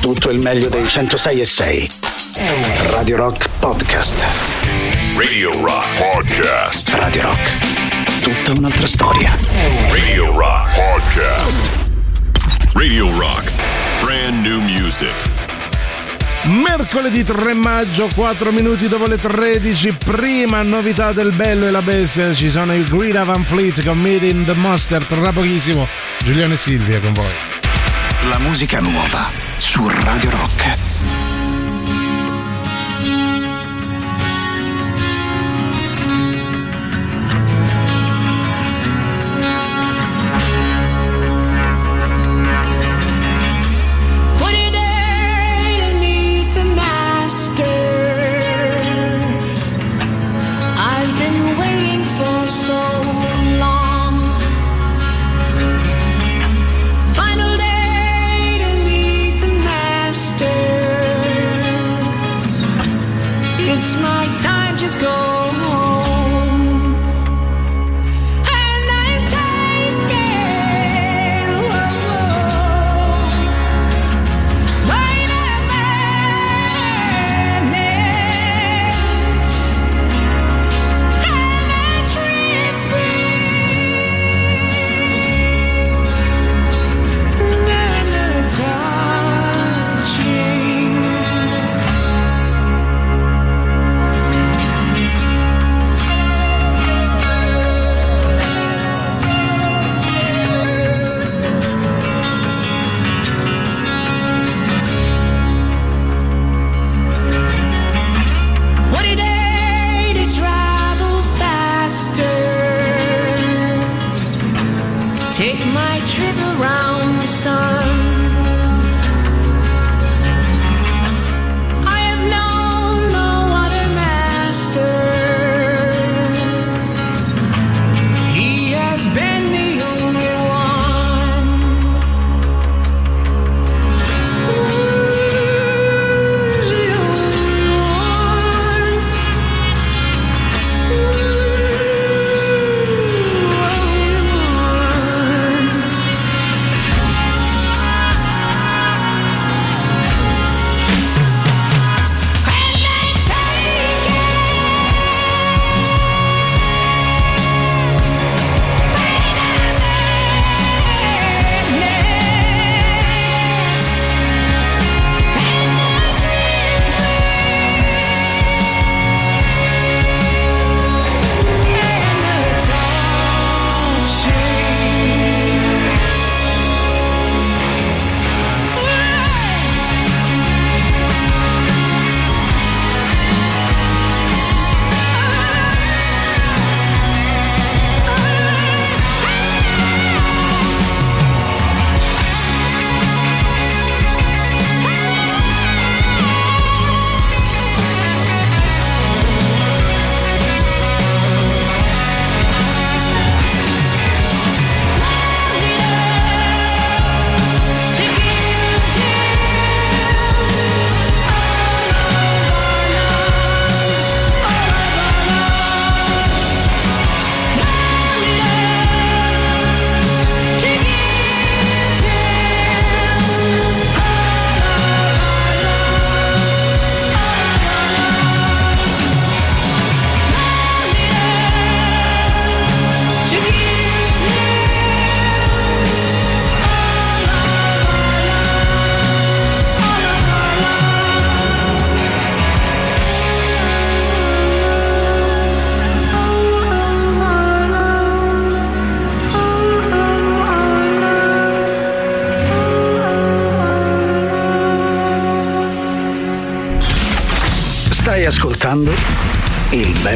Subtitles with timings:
[0.00, 1.90] tutto il meglio dei 106 e 6.
[2.90, 4.24] Radio Rock Podcast.
[5.16, 6.88] Radio Rock Podcast.
[6.94, 7.50] Radio Rock.
[8.22, 9.36] Tutta un'altra storia.
[9.90, 11.62] Radio Rock Podcast.
[12.72, 13.52] Radio Rock.
[14.00, 15.12] Brand new music.
[16.44, 22.34] Mercoledì 3 maggio, 4 minuti dopo le 13, prima novità del bello e la bestia,
[22.34, 25.86] ci sono i Greta Van Fleet con Made in the Mustard, tra pochissimo
[26.24, 27.34] Giuliano e Silvia con voi.
[28.28, 29.39] La musica nuova
[29.70, 31.19] su Radio Rock.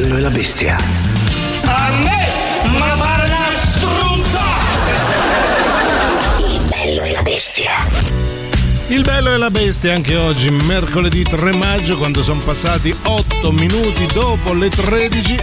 [0.00, 0.76] Bello e la bestia.
[1.66, 2.28] A me?
[2.78, 4.40] Ma pare una struzza!
[6.48, 7.70] Il bello e la bestia.
[8.88, 14.06] Il bello e la bestia anche oggi, mercoledì 3 maggio, quando sono passati 8 minuti
[14.12, 15.36] dopo le 13.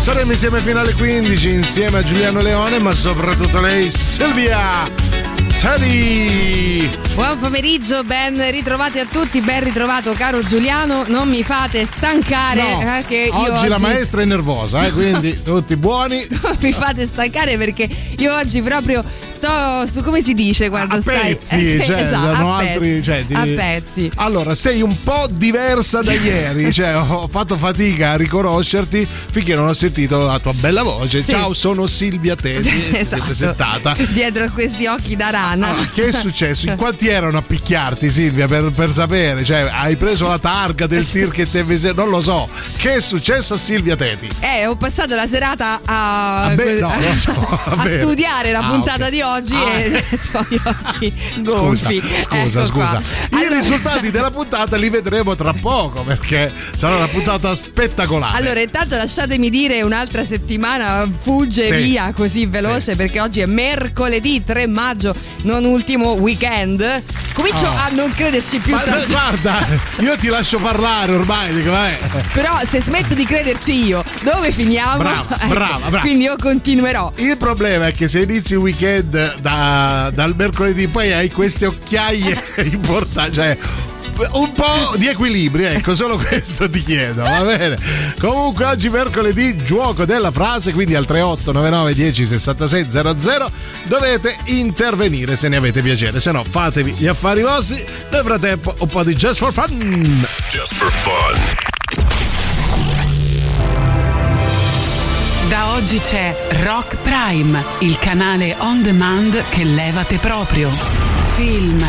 [0.00, 5.01] Saremo insieme fino alle 15 insieme a Giuliano Leone, ma soprattutto lei, Silvia
[5.62, 6.90] Teddy.
[7.14, 12.96] Buon pomeriggio, ben ritrovati a tutti, ben ritrovato caro Giuliano, non mi fate stancare No,
[12.96, 16.26] eh, che io oggi, la maestra è nervosa, eh, quindi tutti buoni.
[16.42, 17.88] non mi fate stancare perché
[18.18, 19.04] io oggi proprio
[19.46, 23.02] sto su come si dice quando a stai pezzi, eh, cioè, esatto, a altri, pezzi,
[23.02, 24.10] cioè, ti- a pezzi.
[24.16, 29.66] Allora, sei un po' diversa da ieri, cioè ho fatto fatica a riconoscerti finché non
[29.68, 31.22] ho sentito la tua bella voce.
[31.24, 31.32] Sì.
[31.32, 33.22] Ciao, sono Silvia Tesi, esatto.
[33.22, 33.96] siete settata.
[34.10, 35.70] Dietro a questi occhi da rana.
[35.70, 36.68] Ah, che è successo?
[36.68, 39.44] In quanti erano a picchiarti, Silvia, per, per sapere?
[39.44, 42.48] Cioè, hai preso la targa del tir che ti avvise- Non lo so.
[42.76, 44.28] Che è successo a Silvia Teti?
[44.40, 47.30] Eh, ho passato la serata a, Ah, beh, no, so,
[47.64, 48.00] a bene.
[48.00, 49.10] studiare la Ah, puntata ok.
[49.10, 49.78] di oggi Ah.
[49.78, 50.02] e
[50.32, 51.12] ho gli occhi
[51.44, 52.00] Scusa, gonfi.
[52.22, 52.72] scusa, Ecco scusa.
[52.72, 53.00] qua.
[53.02, 58.36] I Allora- risultati della puntata li vedremo tra poco perché sarà una puntata spettacolare.
[58.36, 61.74] Allora, intanto lasciatemi dire un'altra settimana fugge Sì.
[61.74, 67.02] via così veloce perché oggi è mercoledì 3 maggio, non ultimo weekend.
[67.32, 67.74] Comincio Oh.
[67.76, 69.06] a non crederci più Ma tanto.
[69.06, 69.66] guarda,
[70.00, 71.98] io ti lascio parlare ormai, dico, vabbè.
[72.34, 74.98] Però se smetto di crederci io, dove finiamo?
[74.98, 76.00] Brava, Ecco, brava, brava.
[76.00, 77.12] Quindi io continuerò.
[77.16, 82.42] Il problema è che se inizi il weekend da- dal mercoledì poi hai queste occhiaie
[82.70, 83.58] importanti, cioè
[84.32, 87.76] un po' di equilibrio, ecco, solo questo ti chiedo, va bene?
[88.20, 92.86] Comunque oggi mercoledì gioco della frase, quindi al 3899 10 66
[93.18, 93.50] 00
[93.84, 98.88] dovete intervenire se ne avete piacere, se no fatevi gli affari vostri, nel frattempo un
[98.88, 100.26] po' di just for fun.
[100.50, 102.21] Just for fun.
[105.52, 110.70] Da oggi c'è Rock Prime, il canale on demand che levate proprio.
[111.34, 111.84] Film,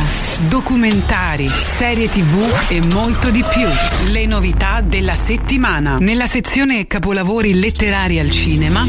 [0.49, 3.65] documentari, serie tv e molto di più.
[4.11, 5.95] Le novità della settimana.
[5.95, 8.83] Nella sezione capolavori letterari al cinema,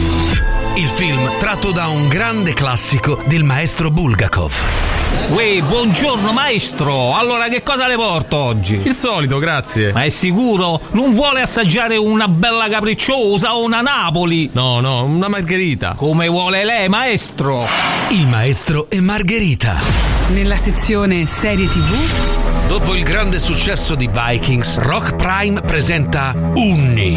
[0.75, 4.94] Il film tratto da un grande classico del maestro Bulgakov.
[5.29, 7.15] Uè, buongiorno maestro.
[7.15, 8.81] Allora che cosa le porto oggi?
[8.85, 9.93] Il solito, grazie.
[9.93, 10.81] Ma è sicuro?
[10.93, 14.51] Non vuole assaggiare una bella capricciosa o una Napoli?
[14.53, 15.95] No, no, una margherita.
[15.97, 17.67] Come vuole lei, maestro?
[18.11, 20.14] Il maestro e Margherita.
[20.31, 22.33] Nella sezione serie tv,
[22.67, 27.17] Dopo il grande successo di Vikings, Rock Prime presenta Unni,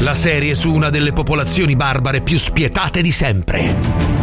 [0.00, 3.74] la serie su una delle popolazioni barbare più spietate di sempre.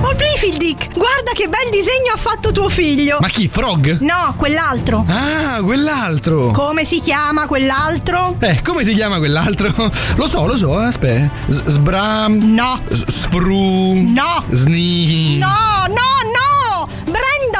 [0.04, 3.18] Oh Blifildick, guarda che bel disegno ha fatto tuo figlio.
[3.22, 4.00] Ma chi, Frog?
[4.02, 5.04] No, quell'altro.
[5.08, 6.52] Ah, quell'altro.
[6.52, 8.36] Come si chiama quell'altro?
[8.40, 9.72] eh, come si chiama quell'altro?
[10.16, 11.30] Lo so, lo so, aspetta.
[11.48, 12.54] S- Sbram.
[12.54, 12.80] No.
[12.92, 13.94] Sfru.
[14.12, 14.44] No.
[14.52, 15.38] Sni.
[15.38, 15.48] No,
[15.88, 16.31] no, no!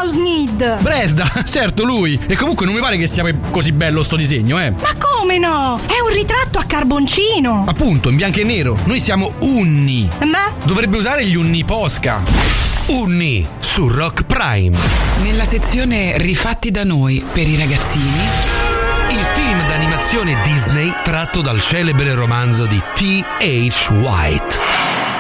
[0.02, 0.82] Brenda Usnid!
[0.82, 2.20] Bresda, certo, lui.
[2.28, 4.72] E comunque non mi pare che sia così bello sto disegno, eh.
[4.72, 5.80] Ma come no?
[5.86, 7.66] È un ritratto a carboncino!
[7.68, 8.78] Appunto, in bianco e nero.
[8.86, 10.10] Noi siamo unni.
[10.20, 10.54] Ma?
[10.64, 12.24] Dovrebbe usare gli unni posca.
[12.88, 14.76] Unni su Rock Prime.
[15.22, 18.22] nella sezione rifatti da noi per i ragazzini,
[19.10, 23.90] Il film d'animazione Disney tratto dal celebre romanzo di T.H.
[23.92, 24.58] White.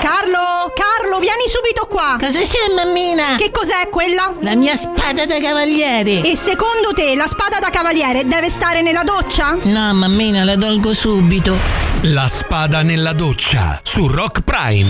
[0.01, 2.17] Carlo, Carlo, vieni subito qua!
[2.19, 3.35] Cosa c'è, mammina?
[3.37, 4.33] Che cos'è quella?
[4.41, 6.21] La mia spada da cavaliere.
[6.21, 9.57] E secondo te la spada da cavaliere deve stare nella doccia?
[9.63, 11.55] No, mammina, la tolgo subito.
[12.03, 14.89] La spada nella doccia su Rock Prime.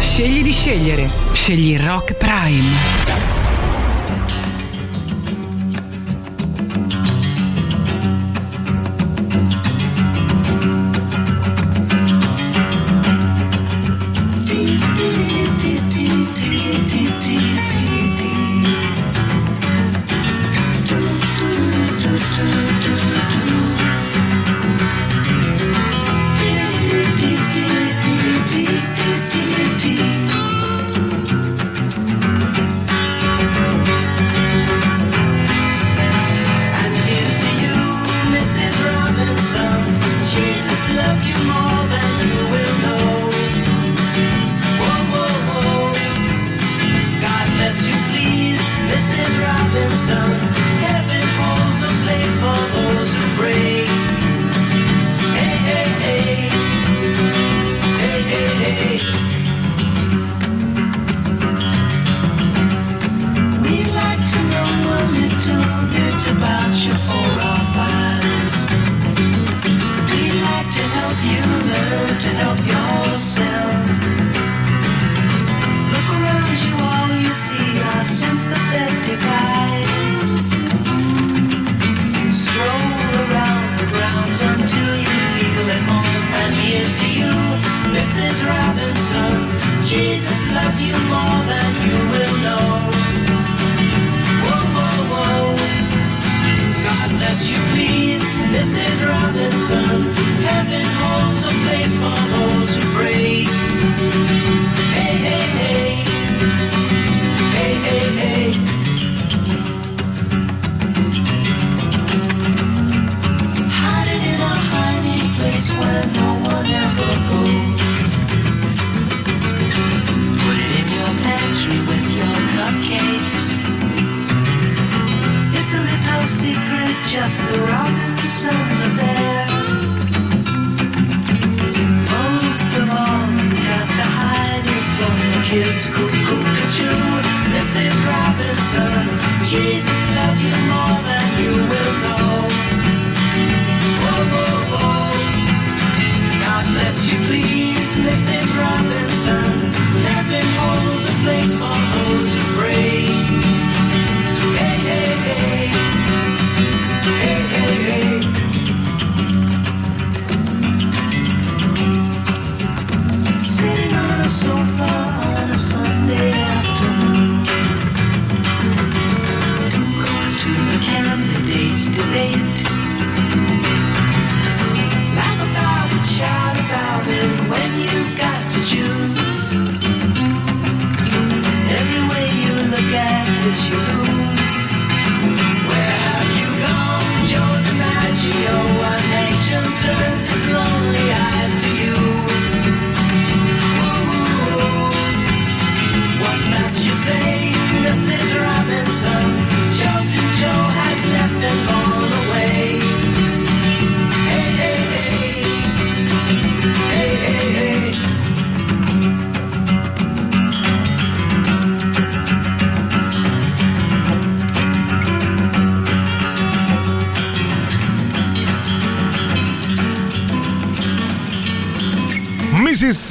[0.00, 1.08] scegli di scegliere.
[1.32, 3.39] Scegli Rock Prime.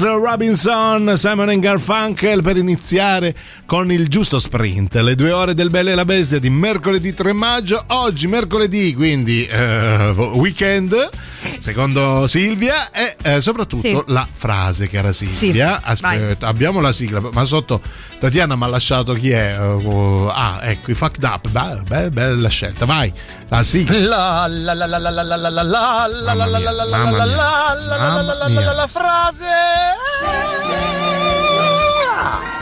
[0.07, 4.95] Robinson, Simon and Garfunkel per iniziare con il giusto sprint.
[4.95, 7.83] Le due ore del Belle e la Bestia di mercoledì 3 maggio.
[7.87, 11.09] Oggi mercoledì, quindi eh, weekend,
[11.57, 14.03] secondo Silvia, e eh, soprattutto Sì.
[14.07, 15.81] la frase, cara Silvia.
[15.83, 17.81] Aspetta, abbiamo la sigla, ma sotto
[18.19, 19.57] Tatiana mi ha lasciato chi è.
[19.59, 21.47] eh, ah, ecco, i fucked up.
[21.49, 23.11] Be- be- bella scelta, vai.
[23.49, 24.47] La sigla.
[24.47, 26.83] La la la la la la la la la la la la la la la
[26.85, 29.45] la mamma la mia, la la la la la mamma la la frase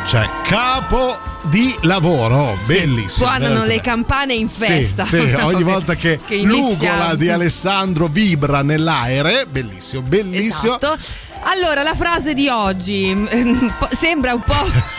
[0.07, 3.09] Cioè, capo di lavoro, bellissimo.
[3.09, 5.03] Suonano veramente le campane in festa.
[5.03, 10.77] Sì, sì, ogni volta che, che l'ugola di Alessandro vibra nell'aere, bellissimo, bellissimo.
[10.77, 10.95] Esatto.
[11.41, 13.13] Allora, la frase di oggi
[13.91, 14.96] sembra un po'.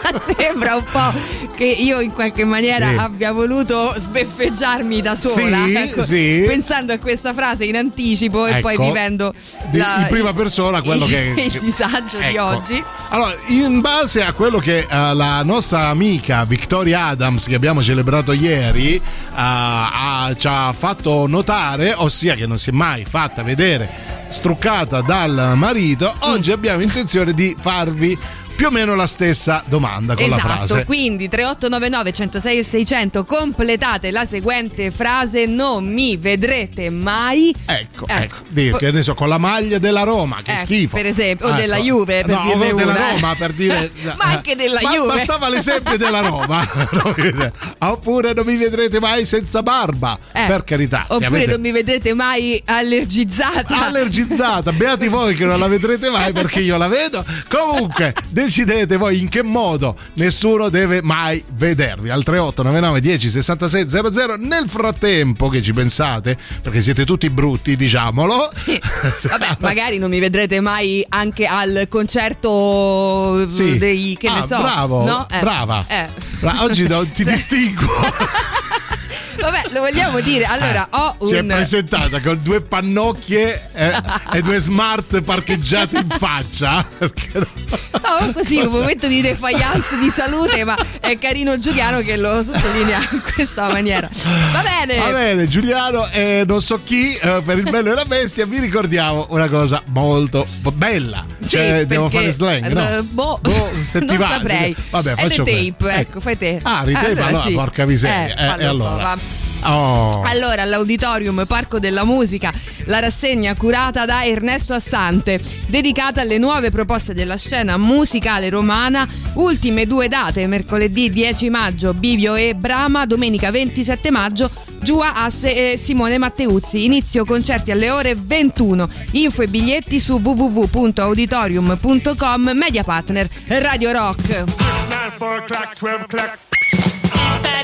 [0.38, 1.12] Sembra un po'
[1.56, 2.96] che io in qualche maniera Sì.
[2.96, 6.44] abbia voluto sbeffeggiarmi da sola, Sì, ecco, sì.
[6.46, 8.84] pensando a questa frase in anticipo e poi Ecco.
[8.84, 9.32] vivendo
[9.70, 12.44] Di- in prima persona quello che- il disagio di Ecco.
[12.44, 12.82] oggi.
[13.10, 18.32] Allora, in base a quello che eh, la nostra amica Victoria Adams, che abbiamo celebrato
[18.32, 19.00] ieri, eh,
[19.34, 25.52] ha- ci ha fatto notare, ossia che non si è mai fatta vedere struccata dal
[25.56, 28.16] marito, oggi abbiamo intenzione di farvi
[28.60, 30.84] più o meno la stessa domanda con esatto, la frase.
[30.84, 38.34] quindi 3899 106 e 600 completate la seguente frase non mi vedrete mai Ecco, ecco,
[38.48, 40.96] Dire, che ne so, con la maglia della Roma, che Ecco, schifo.
[40.96, 41.58] per esempio, o Ecco.
[41.58, 43.12] della Juve, per no, dirne della una, eh.
[43.12, 43.90] Roma, per dire...
[44.18, 45.14] Ma anche della Ma- Juve.
[45.14, 46.68] Bastava l'esempio della Roma.
[47.78, 51.04] Oppure non mi vedrete mai senza barba, Eh, per carità.
[51.08, 53.86] Oppure avete- non mi vedete mai allergizzata.
[53.86, 54.72] allergizzata.
[54.72, 57.24] Beati voi che non la vedrete mai perché io la vedo.
[57.48, 58.14] Comunque,
[58.50, 62.10] decidete voi in che modo nessuno deve mai vedervi.
[62.10, 64.36] Al 3899 10 66 00.
[64.38, 68.50] Nel frattempo che ci pensate, perché siete tutti brutti, diciamolo.
[69.22, 73.78] Vabbè, magari non mi vedrete mai anche al concerto Sì.
[73.78, 74.60] dei che Ah, ne so.
[74.60, 75.28] bravo, no?
[75.30, 75.84] Eh, brava.
[75.86, 76.08] eh.
[76.40, 77.86] Bra- oggi ti distingo.
[79.40, 80.44] Vabbè, lo vogliamo dire.
[80.44, 83.92] Allora, ho Si è un presentata con due pannocchie eh,
[84.34, 86.86] e due smart parcheggiate in faccia.
[87.92, 88.32] No?
[88.32, 93.22] Così un momento di defiance di salute, ma è carino Giuliano che lo sottolinea in
[93.34, 94.08] questa maniera.
[94.52, 94.98] Va bene.
[94.98, 98.58] Va bene, Giuliano e non so chi eh, per il bello e la bestia vi
[98.58, 101.24] ricordiamo una cosa molto bella.
[101.40, 102.88] Sì, Cioè, devo fare slang, no?
[102.96, 103.40] eh, boh,
[103.82, 104.74] se non va, saprei.
[104.90, 105.98] Vabbè, è faccio retape, quello.
[105.98, 106.60] ecco, fai te.
[106.62, 107.52] Ah, ritape, allora, sì.
[107.52, 108.34] porca miseria.
[108.34, 109.16] Eh, Eh, e allora?
[109.64, 110.22] Oh.
[110.24, 112.52] Allora, all'Auditorium Parco della Musica,
[112.84, 119.86] la rassegna curata da Ernesto Assante, dedicata alle nuove proposte della scena musicale romana, ultime
[119.86, 124.50] due date, mercoledì 10 maggio Bivio e Brama, domenica 27 maggio
[124.82, 126.84] Giua Asse e Simone Matteuzzi.
[126.84, 128.88] Inizio concerti alle ore 21.
[129.12, 134.44] Info e biglietti su www.auditorium.com, media partner Radio Rock.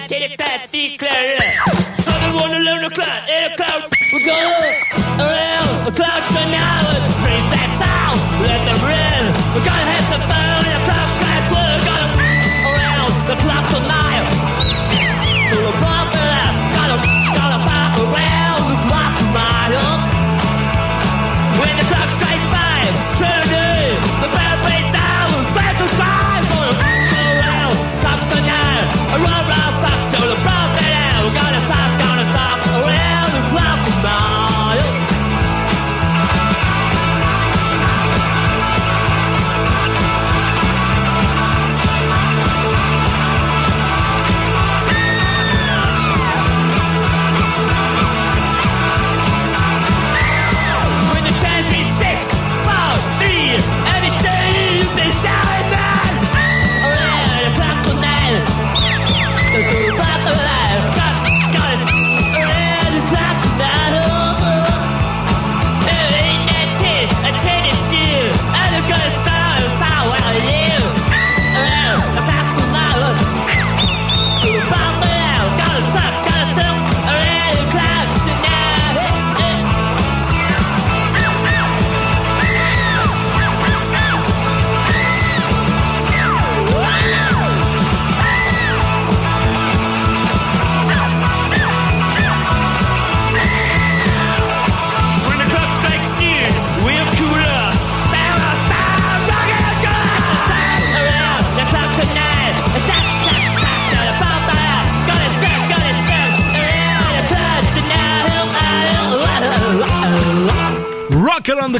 [0.08, 1.42] dedicated path declared.
[1.98, 3.90] Southern one alone, a cloud, in a cloud.
[4.12, 4.74] We're going
[5.18, 6.94] around a cloud for an hour.
[7.50, 9.24] That sound, let them run.
[9.54, 11.46] We're gonna have some fun in a cloud skies.
[11.50, 14.05] We're gonna around the clock for now.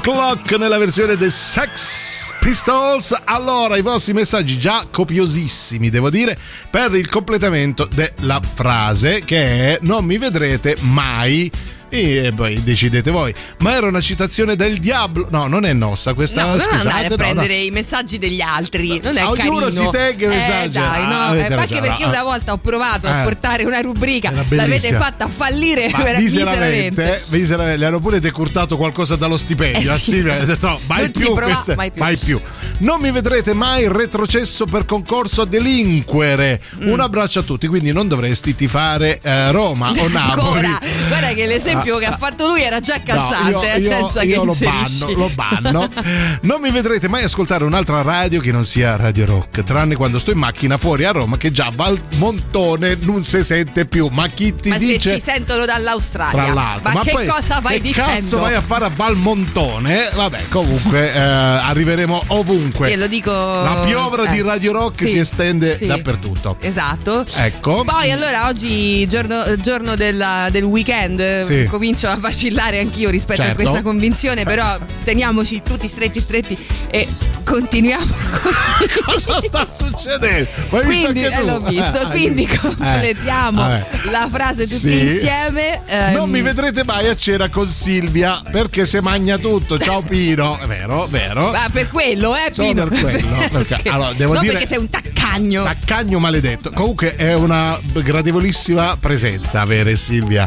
[0.06, 3.12] Clock nella versione dei Sex Pistols.
[3.24, 6.38] Allora, i vostri messaggi già copiosissimi, devo dire,
[6.70, 11.50] per il completamento della frase che è non mi vedrete mai
[11.88, 13.34] e poi decidete voi.
[13.58, 15.28] Ma era una citazione del diavolo?
[15.30, 16.42] No, non è nostra questa.
[16.42, 17.16] No, non scusate, andare a no, no.
[17.16, 19.70] prendere i messaggi degli altri, non è Ognuno carino.
[19.70, 20.68] si tagga i Eh, messaggi.
[20.78, 22.08] dai, no, Ah, eh, anche perché ah.
[22.08, 23.22] una volta ho provato a Eh.
[23.22, 27.22] portare una rubrica, l'avete fatta fallire Ma vera- miseramente, miseramente.
[27.30, 29.90] miseramente, le hanno pure decurtato qualcosa dallo stipendio.
[29.90, 30.10] Eh a sì.
[30.12, 32.40] Silvia detto no, mai più, prova, queste- mai più.
[32.78, 36.60] Non mi vedrete mai retrocesso per concorso a delinquere.
[36.82, 36.88] Mm.
[36.90, 40.66] Un abbraccio a tutti, quindi non dovresti tifare eh, Roma o Napoli.
[40.66, 43.78] Ancora, guarda che l'esempio Ah, che ha fatto lui era già calzante, No, io- eh,
[43.78, 45.04] io- senza io che lo inserisci.
[45.04, 45.90] banno, lo banno.
[46.46, 50.30] Non mi vedrete mai ascoltare un'altra radio che non sia Radio Rock, tranne quando sto
[50.30, 54.08] in macchina fuori a Roma che già Valmontone non si sente più.
[54.10, 56.92] Ma chi ti Ma se dice ci sentono dall'Australia, tra l'altro.
[56.92, 58.10] ma, che poi cosa vai che dicendo?
[58.10, 60.10] cazzo vai a fare a Valmontone?
[60.14, 62.90] Vabbè, comunque eh, arriveremo ovunque.
[62.90, 63.30] Io lo dico.
[63.32, 65.86] La piovra eh, di Radio Rock sì, si estende sì.
[65.86, 66.56] dappertutto.
[66.60, 67.24] Esatto.
[67.36, 67.84] Ecco.
[67.84, 71.65] Poi allora oggi, giorno, giorno della- del weekend, Sì.
[71.66, 73.60] Eh, comincio a vacillare anch'io rispetto a Certo.
[73.62, 76.56] questa convinzione, però teniamoci tutti stretti stretti
[76.90, 77.06] e
[77.44, 78.04] continuiamo
[78.42, 79.00] così.
[79.04, 80.48] Cosa sta succedendo?
[80.48, 83.86] Visto Quindi, eh, l'ho visto, Eh, quindi eh, completiamo vabbè.
[84.10, 85.00] la frase tutti Sì.
[85.00, 85.82] insieme.
[85.86, 89.78] ehm, Non mi vedrete mai a cena con Silvia perché se magna tutto.
[89.78, 90.58] Ciao Pino.
[90.58, 91.50] È vero, vero.
[91.50, 92.86] Ma per quello, eh, Solo Pino.
[92.86, 95.62] per quello, perché- allora, devo non dire- perché sei un taccagno.
[95.64, 96.70] Taccagno maledetto.
[96.70, 100.46] Comunque è una gradevolissima presenza avere Silvia.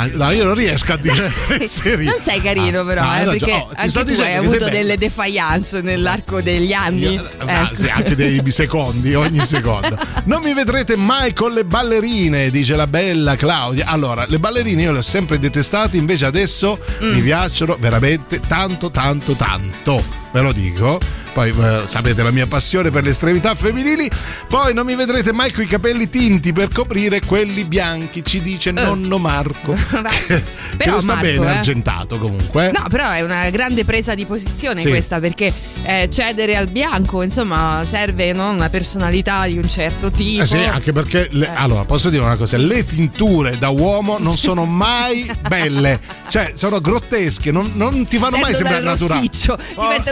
[0.00, 1.32] Ah, no, io non riesco a dire.
[2.08, 3.38] Non sei carino, Ah, però, eh, ragione.
[3.38, 7.14] perché Oh, ti anche tu hai avuto delle defiance nell'arco degli anni.
[7.14, 7.74] Io- Ecco.
[7.74, 9.96] sì, anche dei secondi, ogni secondo.
[10.24, 13.86] Non mi vedrete mai con le ballerine, dice la bella Claudia.
[13.86, 17.12] Allora, le ballerine io le ho sempre detestate, invece adesso Mm.
[17.12, 20.02] mi piacciono veramente tanto, tanto, tanto.
[20.32, 20.98] Ve lo dico.
[21.32, 24.10] Poi eh, sapete la mia passione per le estremità femminili.
[24.48, 28.72] Poi non mi vedrete mai con i capelli tinti per coprire quelli bianchi, ci dice
[28.72, 29.72] nonno Marco.
[30.26, 30.42] che Eh.
[30.76, 31.56] Però, non sta Marco, bene, eh.
[31.56, 32.72] argentato comunque.
[32.72, 34.88] No, però è una grande presa di posizione Sì.
[34.88, 35.52] questa perché
[35.84, 40.42] eh, cedere al bianco, insomma, serve no, una personalità di un certo tipo.
[40.42, 44.36] Eh sì, anche perché, le- allora posso dire una cosa: le tinture da uomo non
[44.36, 49.28] sono mai belle, cioè sono grottesche, non, non ti fanno mai Perdono sembrare naturali.
[49.28, 49.58] rossiccio,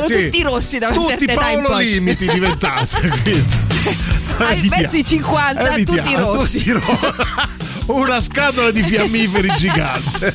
[0.07, 0.25] diventano sì.
[0.31, 1.79] tutti rossi da una Tutti certa età in Paolo.
[1.79, 3.09] Limiti diventate.
[3.23, 3.45] quindi.
[4.39, 4.81] Hai Evitiamo.
[4.83, 6.59] verso i 50, Evitiamo, tutti rossi.
[6.59, 7.15] tutti ro-
[7.95, 10.35] Una scatola di fiammiferi gigante.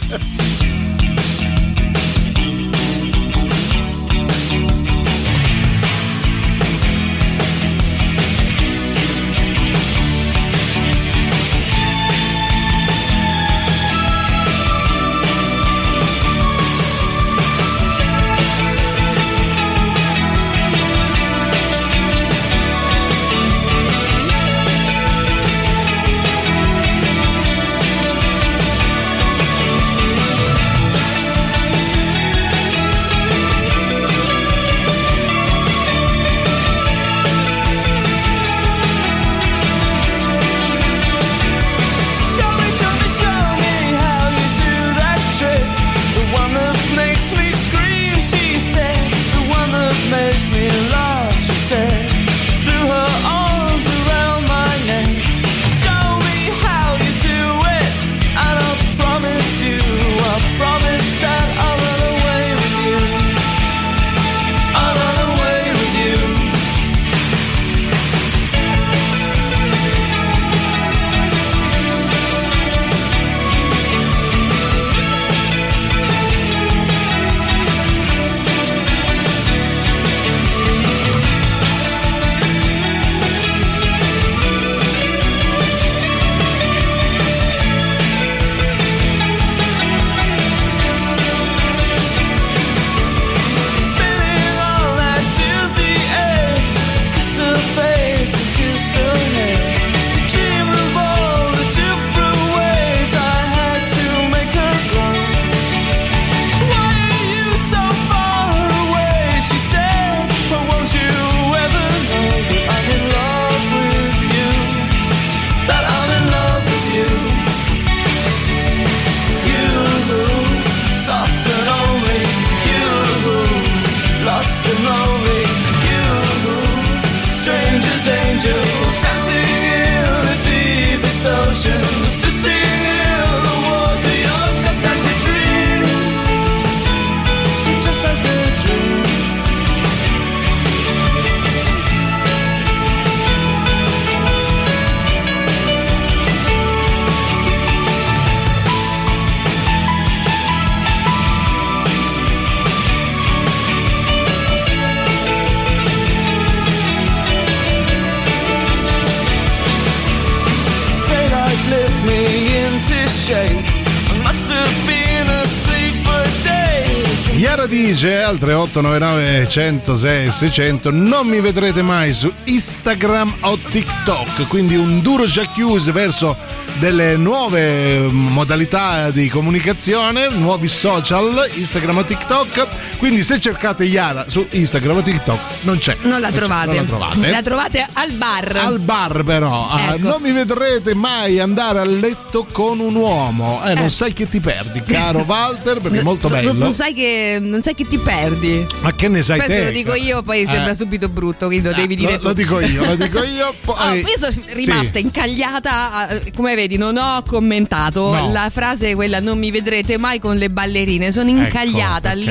[168.72, 174.48] 3899 106 600 non mi vedrete mai su Instagram o TikTok.
[174.48, 176.38] Quindi un duro già chiuso verso
[176.82, 182.68] delle nuove modalità di comunicazione nuovi social Instagram o TikTok
[182.98, 186.66] quindi se cercate Iara su Instagram o TikTok non c'è Non la c'è, trovate.
[186.74, 188.56] non la trovate La trovate al bar.
[188.58, 190.08] al bar però Ah, Ecco.
[190.08, 193.90] non mi vedrete mai andare a letto con un uomo eh, non Eh.
[193.90, 197.62] sai che ti perdi caro Walter perché è molto Non- bello Non sai, che, non
[197.62, 198.66] sai che ti perdi.
[198.82, 199.66] ma che ne sai Questo te?
[199.66, 200.48] lo dico io, poi Eh.
[200.48, 202.28] sembra subito brutto, quindi lo devi dire lo, tu.
[202.28, 203.50] lo dico io, lo dico io.
[203.72, 205.06] Oh, Poi, io sono rimasta Sì.
[205.06, 208.32] incagliata, eh, come vedi non ho commentato No.
[208.32, 212.26] la frase quella non mi vedrete mai con le ballerine, sono incagliata Ecco, lì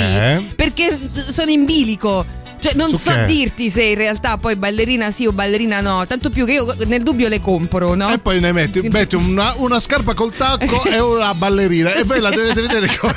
[0.54, 0.54] perché?
[0.56, 2.38] perché sono in bilico.
[2.60, 3.24] Cioè non Su so che?
[3.24, 7.02] dirti se in realtà poi ballerina sì o ballerina no, tanto più che io nel
[7.02, 8.12] dubbio le compro, no?
[8.12, 11.94] E poi ne metti, metti una, una scarpa col tacco e una ballerina.
[11.94, 13.14] E poi la dovete vedere come.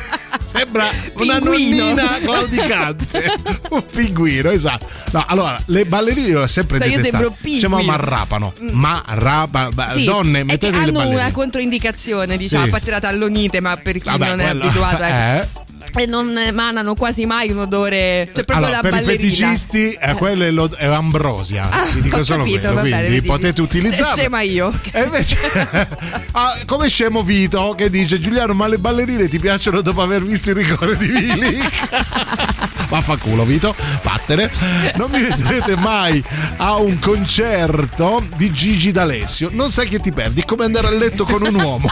[0.55, 0.83] Sembra
[1.15, 1.85] una Pinguino.
[1.85, 3.23] nonnina claudicante.
[3.71, 4.87] Un pinguino, esatto.
[5.11, 7.23] No, allora, le ballerine le ho sempre No, io detestate.
[7.23, 7.55] sembro pinguino.
[7.55, 8.53] Diciamo ma rappano.
[8.71, 9.71] Ma rapano.
[9.89, 11.21] Sì, Donne, che mettete le hanno ballerine.
[11.21, 12.69] una controindicazione, diciamo, Sì.
[12.69, 15.47] a parte la tallonite, ma per chi Vabbè, non è quello- abituato, ecco.
[15.57, 15.62] eh.
[15.95, 18.25] E non emanano quasi mai un odore.
[18.33, 19.13] Cioè, proprio Allora, la per ballerina.
[19.13, 21.69] i feticisti eh, quello è, lo- è ambrosia.
[21.69, 22.81] Ah, Vi dico solo capito, quello.
[22.81, 23.27] bene, quindi vedi.
[23.27, 24.15] potete utilizzarlo.
[24.15, 24.71] Scema io.
[24.91, 25.37] E invece,
[26.31, 30.49] ah, come scemo Vito che dice Giuliano, ma le ballerine ti piacciono dopo aver visto
[30.49, 31.59] il rigore di Vili?
[32.89, 34.49] Vaffanculo Vito, vattene.
[34.95, 36.23] Non mi vedrete mai
[36.57, 39.49] a un concerto di Gigi D'Alessio.
[39.51, 41.87] Non sai che ti perdi, è come andare a letto con un uomo.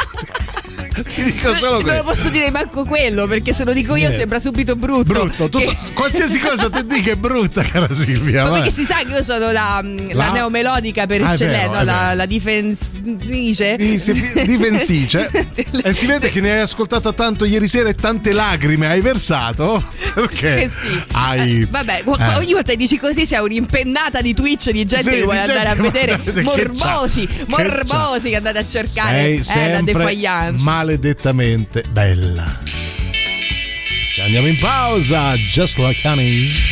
[1.03, 2.03] Ti dico solo Non lo questo.
[2.03, 4.17] posso dire manco quello, perché se lo dico io Niente.
[4.17, 5.03] sembra subito brutto.
[5.13, 8.43] Brutto, tutto- Che- qualsiasi cosa tu dica è brutta, cara Silvia.
[8.43, 8.59] Ma vai.
[8.61, 12.13] perché si sa che io sono la, la La- neomelodica per Ah, eccellenza, è la,
[12.13, 13.75] la difensice.
[13.77, 15.29] Di, si- di Vensice
[15.83, 19.83] e si vede che ne hai ascoltata tanto ieri sera e tante lacrime hai versato
[20.13, 21.01] perché Eh sì.
[21.13, 22.35] hai Vabbè, qu- Eh.
[22.35, 25.69] ogni volta che dici così c'è un'impennata di Twitch di gente Sì, che vuole andare
[25.69, 27.33] a vedere morbosi, c'ha.
[27.35, 30.63] Che morbosi che andate a cercare sei eh, la defiance.
[30.91, 32.60] Maledettamente bella.
[34.10, 36.70] Ci andiamo in pausa just like honey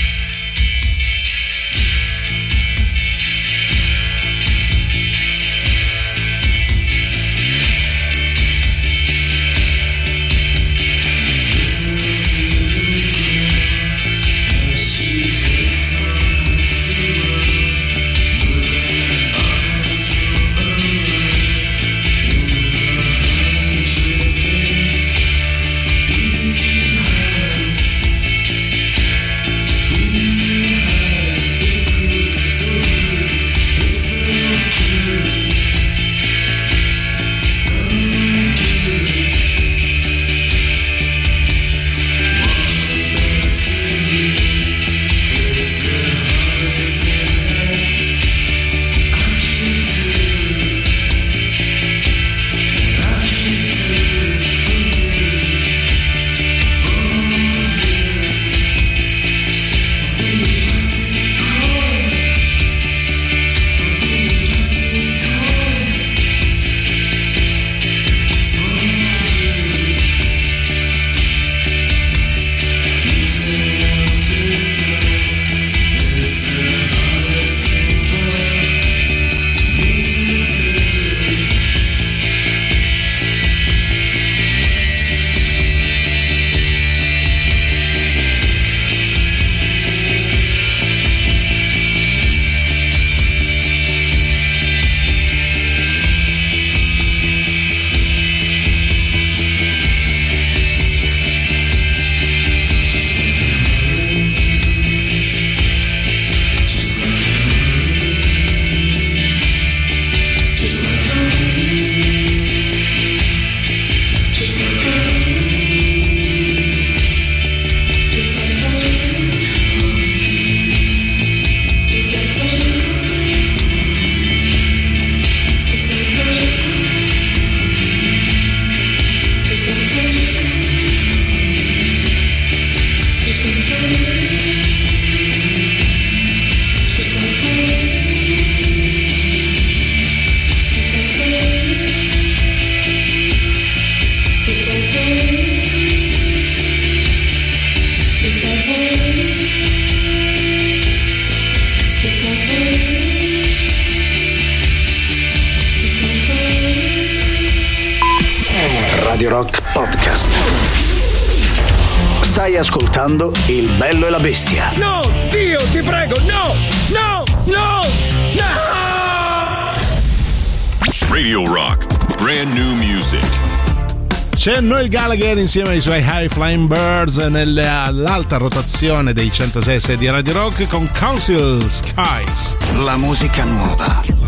[174.89, 180.89] Gallagher insieme ai suoi High Flying Birds nell'alta rotazione dei 106 di Radio Rock con
[180.97, 182.57] Council Skies.
[182.83, 184.18] La musica nuova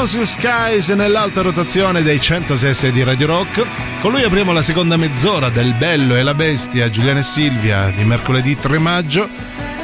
[0.00, 3.66] Gallagher, Council Skies nell'alta rotazione dei 106 di Radio Rock.
[4.00, 8.04] Con lui apriamo la seconda mezz'ora del Bello e la Bestia, Giuliano e Silvia, di
[8.04, 9.28] mercoledì 3 maggio.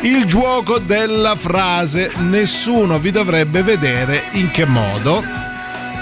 [0.01, 5.23] Il gioco della frase Nessuno vi dovrebbe vedere in che modo.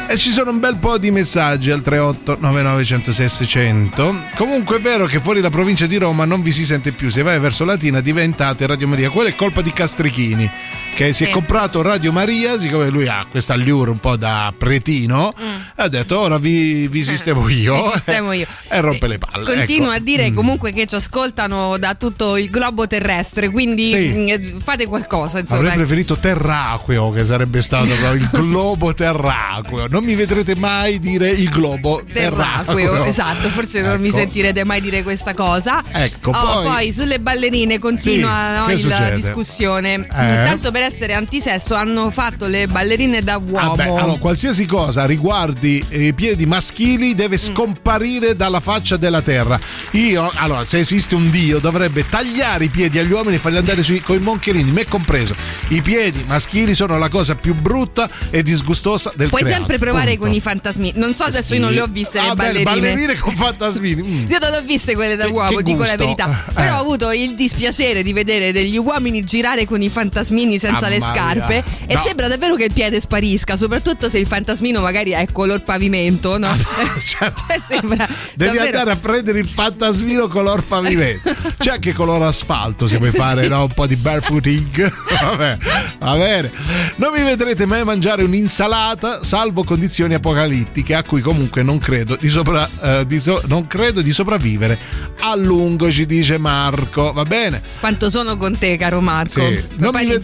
[0.07, 4.17] E ci sono un bel po' di messaggi al 38 99 106 600.
[4.37, 7.11] Comunque è vero che fuori la provincia di Roma non vi si sente più.
[7.11, 9.11] Se vai verso Latina diventate Radio Maria.
[9.11, 10.49] Quella è colpa di Castrichini
[10.95, 15.35] che si è comprato Radio Maria, siccome lui ha questa allure un po' da pretino,
[15.75, 17.75] ha detto ora vi, vi sistemo io.
[17.75, 17.87] Mm.
[17.87, 18.47] Vi sistemo io.
[18.69, 19.45] e rompe le palle.
[19.45, 19.97] Continuo ecco.
[19.97, 20.35] a dire Mm.
[20.35, 24.13] comunque che ci ascoltano da tutto il globo terrestre, quindi Sì.
[24.15, 25.41] mm, eh, fate qualcosa.
[25.41, 29.89] Insomma, Avrei preferito terraqueo che sarebbe stato il globo terraqueo.
[29.89, 32.75] Non mi vedrete mai dire il globo terraqueo.
[32.77, 34.19] Terraqueo, esatto, forse non mi Ecco.
[34.19, 35.83] sentirete mai dire questa cosa.
[35.91, 36.93] Ecco, Oh, poi- poi...
[36.93, 39.15] sulle ballerine continua Sì, no, la succede?
[39.17, 39.95] discussione.
[39.95, 40.07] Eh?
[40.09, 43.75] Tanto per essere antisesso hanno fatto le ballerine da uomo.
[43.75, 47.17] Vabbè, allora, qualsiasi cosa riguardi i piedi maschili Mm.
[47.17, 49.59] deve scomparire dalla faccia della terra.
[49.93, 53.83] Io, allora, se esiste un dio, dovrebbe tagliare i piedi agli uomini e farli andare
[53.83, 55.35] sui, con i moncherini, me compreso.
[55.69, 59.59] I piedi maschili sono la cosa più brutta e disgustosa del Puoi creato.
[59.59, 60.27] sempre provare Punto.
[60.27, 60.93] con i fantasmi.
[60.97, 62.65] Non so, adesso io non le ho viste le Ah, beh, ballerine.
[62.65, 64.03] ballerine con fantasmini.
[64.03, 64.27] mm.
[64.29, 66.45] Io non le ho viste quelle da Che- uomo, che dico la verità.
[66.49, 66.53] Eh.
[66.53, 70.89] Però ho avuto il dispiacere di vedere degli uomini girare con i fantasmini senza senza
[70.89, 71.87] le scarpe mia.
[71.87, 72.01] e No.
[72.01, 76.55] sembra davvero che il piede sparisca, soprattutto se il fantasmino magari è color pavimento, no?
[77.05, 77.33] Cioè,
[77.69, 81.35] sembra Devi davvero- andare a prendere il fantasmino color pavimento.
[81.59, 83.49] C'è anche color asfalto se vuoi fare Sì.
[83.49, 84.93] no, un po' di barefooting.
[85.25, 85.59] Vabbè,
[85.99, 86.51] va bene.
[86.97, 92.29] Non mi vedrete mai mangiare un'insalata salvo condizioni apocalittiche a cui comunque non credo di,
[92.29, 94.79] sopra- eh, di so- non credo di sopravvivere
[95.21, 97.13] a lungo, ci dice Marco.
[97.13, 97.63] Va bene.
[97.81, 99.41] Quanto sono con te, caro Marco.
[99.47, 99.63] Sì.
[99.77, 100.21] Non Poi mi ve-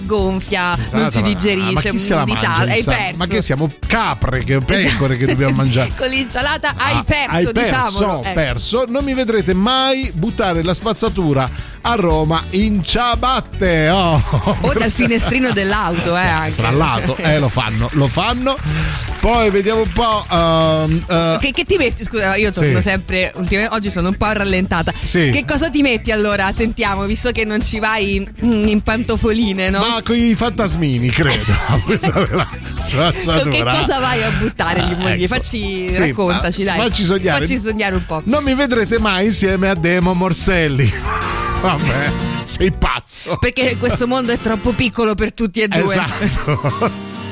[0.00, 2.64] gonfia, non Insalata, si digerisce, ma chi un disastro.
[2.70, 3.16] Hai perso.
[3.16, 5.92] Ma che siamo capre, che pecore che dobbiamo mangiare?
[5.96, 8.06] Con l'insalata hai Ah, perso, hai perso, diciamolo.
[8.06, 8.32] ho Ecco.
[8.32, 8.84] perso.
[8.88, 11.48] Non mi vedrete mai buttare la spazzatura
[11.82, 13.88] a Roma in ciabatte.
[13.90, 14.22] Oh.
[14.60, 16.56] O dal finestrino dell'auto, eh, anche.
[16.56, 19.08] Tra l'altro, eh, lo fanno, lo fanno.
[19.20, 20.24] Poi vediamo un po'.
[20.30, 22.04] ehm, eh, Che, che ti metti?
[22.04, 22.82] Scusa, io torno Sì.
[22.82, 23.32] sempre.
[23.70, 24.92] oggi sono un po' rallentata.
[24.98, 25.28] Sì.
[25.30, 26.50] Che cosa ti metti allora?
[26.52, 29.78] Sentiamo, visto che non ci vai mm, in pantofoline, no?
[29.86, 31.38] Ma con i fantasmini, credo.
[32.80, 35.34] Che cosa vai a buttare gli Ah, ecco.
[35.34, 36.88] Facci, Sì, raccontaci, ma- dai.
[36.88, 37.40] facci sognare.
[37.46, 38.22] Facci sognare un po'.
[38.24, 40.90] Non mi vedrete mai insieme a Demo Morselli.
[41.60, 42.10] Vabbè,
[42.44, 43.36] sei pazzo.
[43.38, 45.82] Perché questo mondo è troppo piccolo per tutti e due.
[45.82, 47.08] Esatto.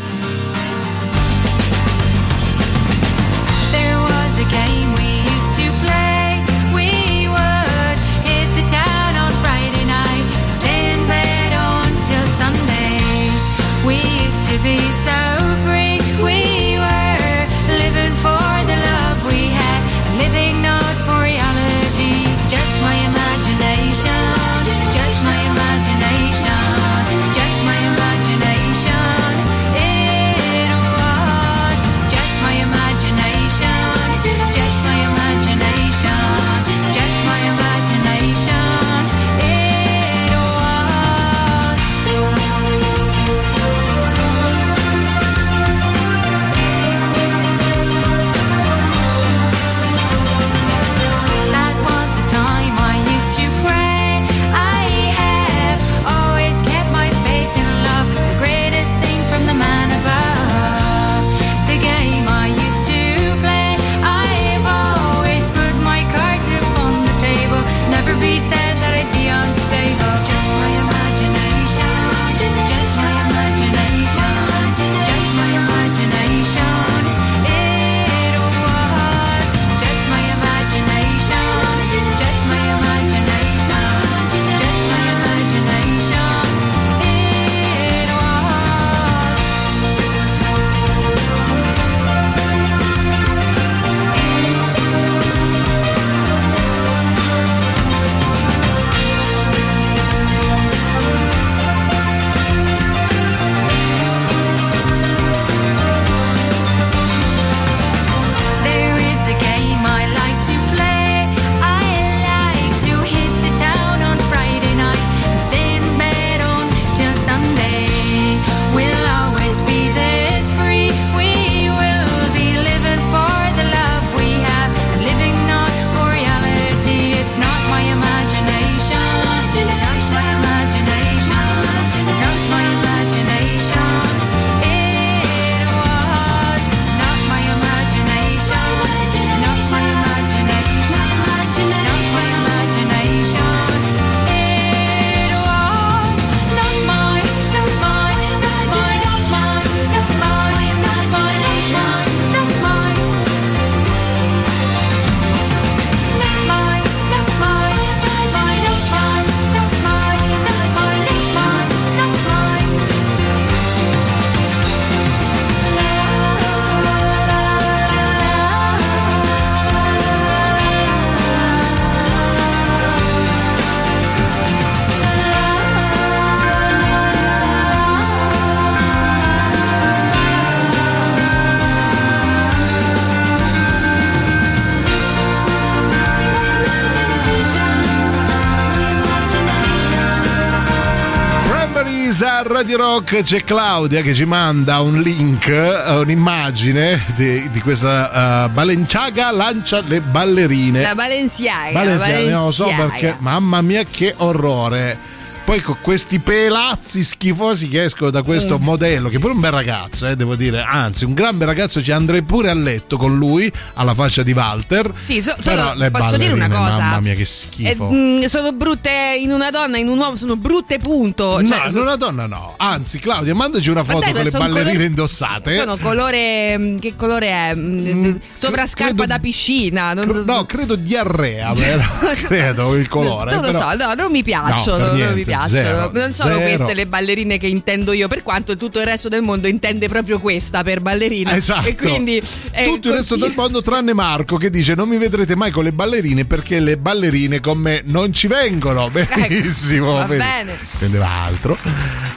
[192.79, 199.33] Rock c'è Claudia che ci manda un link, eh, un'immagine di, di questa eh, Balenciaga
[199.33, 200.83] lancia le ballerine.
[200.83, 201.73] La Balenciaga.
[201.73, 202.91] Balenciaga, la non lo so Balenciaga.
[202.93, 205.08] perché, mamma mia che orrore.
[205.49, 208.63] Poi con questi pelazzi schifosi che escono da questo Mm.
[208.65, 211.83] modello, che pure è un bel ragazzo, eh, devo dire, anzi, un gran bel ragazzo,
[211.83, 214.93] ci andrei pure a letto con lui, alla faccia di Walter.
[214.99, 216.79] Sì, so- solo- le posso dire una cosa?
[216.81, 217.89] Mamma mia, che Eh, schifo.
[217.91, 221.41] mm, sono brutte in una donna, in un uomo, sono brutte punto.
[221.41, 222.53] no, Cioè, in una donna no.
[222.59, 225.55] Anzi, Claudia, mandaci una foto dai, con le sono ballerine colori- indossate.
[225.55, 226.59] Sono colore.
[226.59, 227.55] mm, Che colore è?
[227.55, 229.95] Mm, Sovrascarpa credo- da piscina.
[229.95, 231.83] Non, No, credo diarrea, vero?
[232.27, 233.33] credo il colore.
[233.33, 234.77] non lo però- so, no, non mi piacciono.
[234.93, 235.37] No, non mi piacciono.
[235.47, 236.55] Zero, non sono zero.
[236.55, 240.19] queste le ballerine che intendo io, per quanto tutto il resto del mondo intende proprio
[240.21, 241.37] questa per ballerina.
[241.37, 241.69] Esatto.
[241.69, 242.21] E quindi.
[242.53, 245.65] eh, Tutto il resto del mondo tranne Marco che dice non mi vedrete mai con
[245.65, 248.89] le ballerine perché le ballerine con me non ci vengono.
[248.91, 249.95] Benissimo.
[249.95, 250.23] va vedi.
[250.23, 250.59] bene.
[250.79, 251.57] Prendeva altro.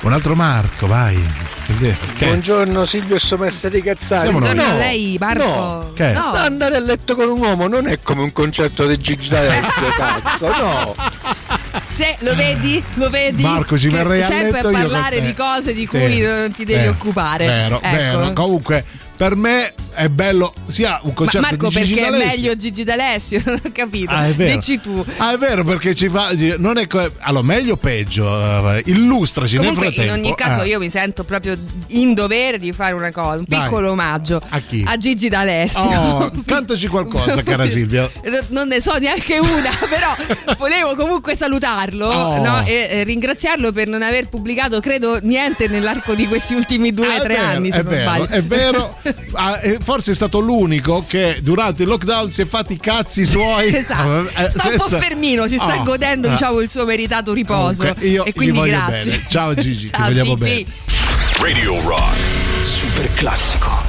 [0.02, 1.20] Un altro Marco, vai.
[1.80, 4.24] Che- che- Buongiorno Silvio e maestra di cazzari.
[4.30, 4.54] Siamo noi.
[4.54, 5.44] Buongiorno a lei, Marco.
[5.46, 5.92] No.
[5.96, 6.12] Che?
[6.12, 6.32] No.
[6.34, 10.48] Andare a letto con un uomo non è come un concerto di Gigi D'Alessio, cazzo,
[10.48, 10.96] no.
[11.96, 12.84] Sì, lo vedi?
[12.96, 13.44] Lo vedi?
[13.44, 15.88] Marco, ci verrei a sempre letto a io parlare di cose di Sì.
[15.88, 17.46] cui non ti devi Eh, occupare.
[17.46, 17.96] Vero, Ecco.
[17.96, 18.34] vero.
[18.34, 18.86] Comunque,
[19.22, 22.40] per me è bello sia un Ma concerto Marco, di Gigi perché è D'Alessio.
[22.42, 23.42] meglio Gigi D'Alessio?
[23.52, 24.12] Non ho capito.
[24.14, 24.56] Ah, è vero.
[24.56, 25.06] Dici tu.
[25.18, 26.30] Ah, è vero perché ci fa.
[26.58, 28.74] Non è co- allora, meglio o peggio?
[28.74, 30.28] eh, Illustraci Comunque, nel in frattempo.
[30.28, 30.68] ogni caso, Eh.
[30.70, 31.56] io mi sento proprio
[31.90, 33.62] in dovere di fare una cosa, un Dai.
[33.62, 34.84] piccolo omaggio A chi?
[34.98, 35.82] Gigi D'Alessio.
[35.82, 38.10] Oh, cantaci qualcosa, cara Silvia.
[38.48, 42.42] Non ne so neanche una, però volevo comunque salutarlo Oh.
[42.44, 47.06] no, e e ringraziarlo per non aver pubblicato, credo, niente nell'arco di questi ultimi due
[47.08, 48.26] o Ah, è tre vero, anni, se è non vero, sbaglio.
[48.28, 49.11] È vero, Ah,
[49.84, 53.74] forse è stato l'unico che durante il lockdown si è fatti i cazzi suoi.
[53.82, 54.28] Esatto.
[54.36, 56.32] eh, Sta un po' fermino, si sta Oh, godendo eh.
[56.32, 57.80] diciamo, il suo meritato riposo.
[57.84, 59.12] Comunque, io e quindi voglio grazie.
[59.12, 59.26] bene.
[59.30, 60.64] Ciao Gigi, ti Ciao, vogliamo Gigi.
[60.64, 60.66] bene.
[61.40, 62.18] Radio Rock.
[62.62, 63.81] Super classico.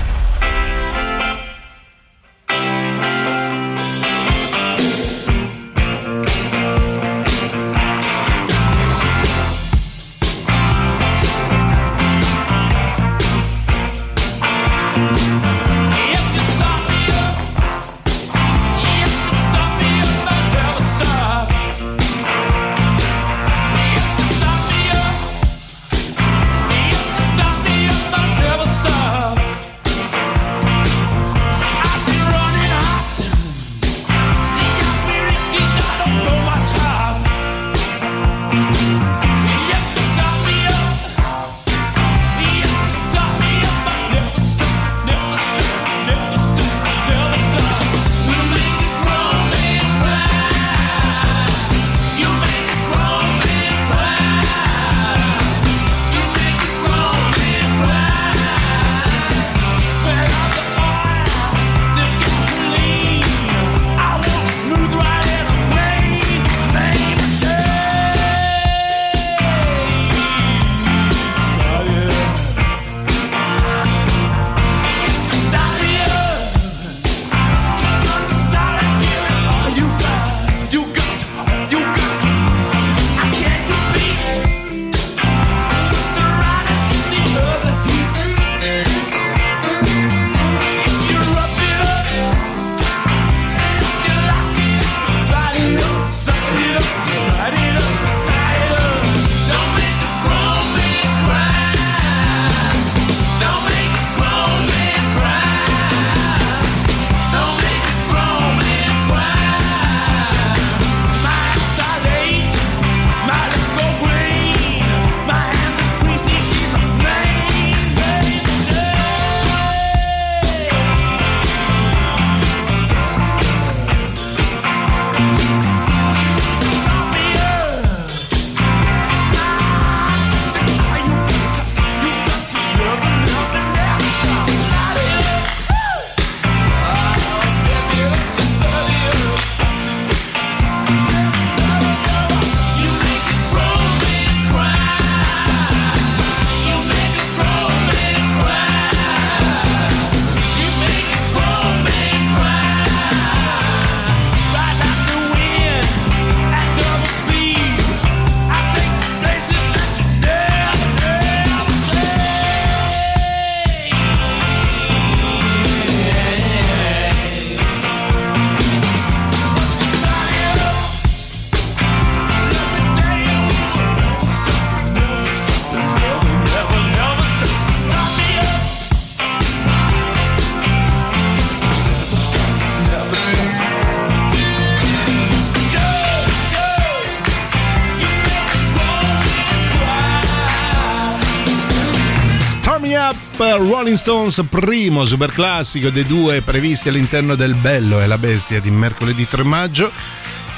[193.83, 198.71] Rolling Stones, primo super classico dei due previsti all'interno del Bello e la Bestia di
[198.71, 199.91] mercoledì 3 maggio.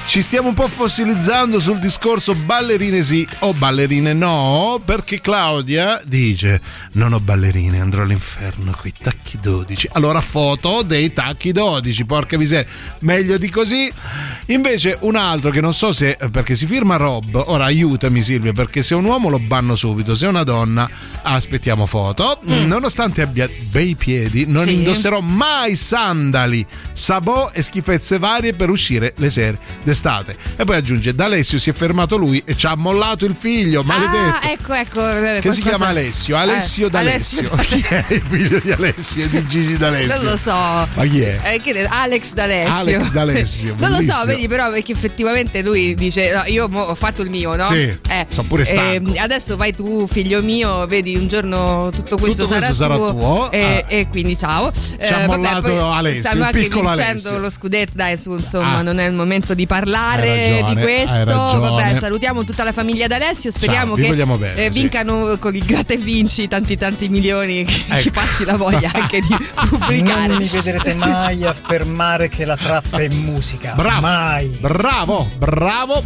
[0.06, 6.60] Ci stiamo un po' fossilizzando sul discorso ballerine sì o ballerine no, perché Claudia dice
[6.92, 9.88] non ho ballerine, andrò all'inferno coi tacchi 12.
[9.92, 13.92] Allora foto dei tacchi 12, porca miseria, meglio di così.
[14.48, 18.82] Invece un altro che non so se, perché si firma Rob, ora aiutami Silvia, perché
[18.82, 20.88] se è un uomo lo banno subito, se è una donna
[21.22, 22.38] aspettiamo foto.
[22.46, 22.66] Mm.
[22.66, 24.74] Nonostante abbia bei piedi, non Sì.
[24.74, 29.58] indosserò mai sandali, sabò e schifezze varie per uscire le sere
[29.94, 30.36] d'estate.
[30.56, 34.16] E poi aggiunge: D'Alessio si è fermato lui e ci ha mollato il figlio, maledetto.
[34.46, 35.00] Ah, ecco, ecco.
[35.08, 36.36] eh, che si qualcosa- chiama Alessio?
[36.36, 37.50] Alessio Eh, D'Alessio.
[37.52, 40.14] Alessio Chi è il figlio di Alessio e di Gigi D'Alessio?
[40.16, 40.50] Non lo so.
[40.50, 41.38] Ma chi è?
[41.44, 42.74] Eh, che Alex D'Alessio.
[42.74, 47.22] Alex D'Alessio, non lo so, vedi, però, perché effettivamente lui dice: no, Io ho fatto
[47.22, 47.66] il mio, no?
[47.66, 49.10] Sì, Eh, sono pure stanco.
[49.10, 53.50] ehm, adesso vai tu, figlio mio, vedi un giorno tutto questo, Tutto questo sarà tuo.
[53.50, 53.94] E, Ah.
[53.94, 54.70] e quindi ciao.
[54.98, 57.38] Eh, Ci ha mollato Alessio, stanno anche piccolo vincendo Alessio.
[57.38, 57.92] lo scudetto.
[57.94, 58.82] Dai, su, insomma, Ah.
[58.82, 61.24] non è il momento di parlare Ragione, di questo.
[61.34, 63.50] Vabbè, salutiamo tutta la famiglia D'Alessio.
[63.50, 64.78] Speriamo Ciao, che eh, sì.
[64.80, 67.64] vincano con il gratta e vinci tanti tanti milioni.
[67.64, 68.00] Che Ecco.
[68.00, 69.36] ci passi la voglia anche di
[69.68, 70.26] pubblicare.
[70.28, 73.72] Non mi vedrete mai affermare che la trappa è musica.
[73.74, 74.46] Bravo, Mai.
[74.60, 76.04] bravo, bravo.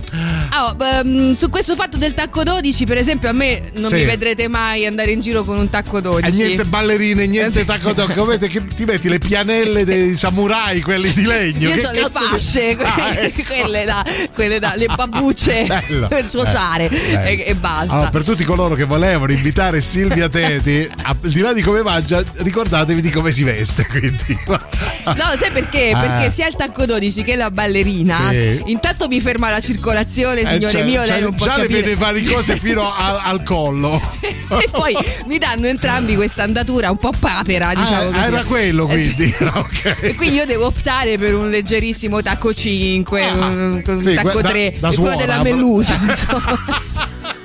[0.52, 3.96] Oh, ehm, su questo fatto del tacco 12, per esempio, a me non Sì.
[3.96, 6.26] mi vedrete mai andare in giro con un tacco 12.
[6.26, 8.24] E niente ballerine, niente tacco d'occhio.
[8.24, 11.68] Vedete che ti metti le pianelle dei samurai, quelli di legno.
[11.68, 13.42] Io Che ho le di- fasce, que- Ah, ecco.
[13.46, 14.04] quelle, da,
[14.34, 16.08] quelle da, le babbucce Bello.
[16.08, 17.20] per sciociare Bello.
[17.22, 17.92] e, e basta.
[17.94, 22.22] Allora, per tutti coloro che volevano invitare Silvia Teti, al di là di come mangia,
[22.36, 23.86] ricordatevi di come si veste.
[23.88, 24.38] Quindi.
[24.46, 25.90] No, sai perché?
[25.90, 26.00] Ah.
[26.00, 28.62] Perché sia il tacco 12 che la ballerina, Sì.
[28.66, 31.62] intanto mi ferma la circolazione, Eh, signore cioè, mio, cioè, lei non può già le
[31.62, 31.80] capire.
[31.82, 34.00] vede varie cose fino a- al collo.
[34.20, 34.96] e poi
[35.26, 39.14] mi danno entrambi questa andatura un po' papera, diciamo Ah, era quello Eh, sì.
[39.14, 39.34] quindi.
[39.54, 39.96] Ok.
[40.00, 44.28] E quindi io devo optare per un leggerissimo tacco 5, un, un Ah, sì, tacco
[44.30, 46.58] que- da- 3, da quello suora, della ma- Melusa, insomma.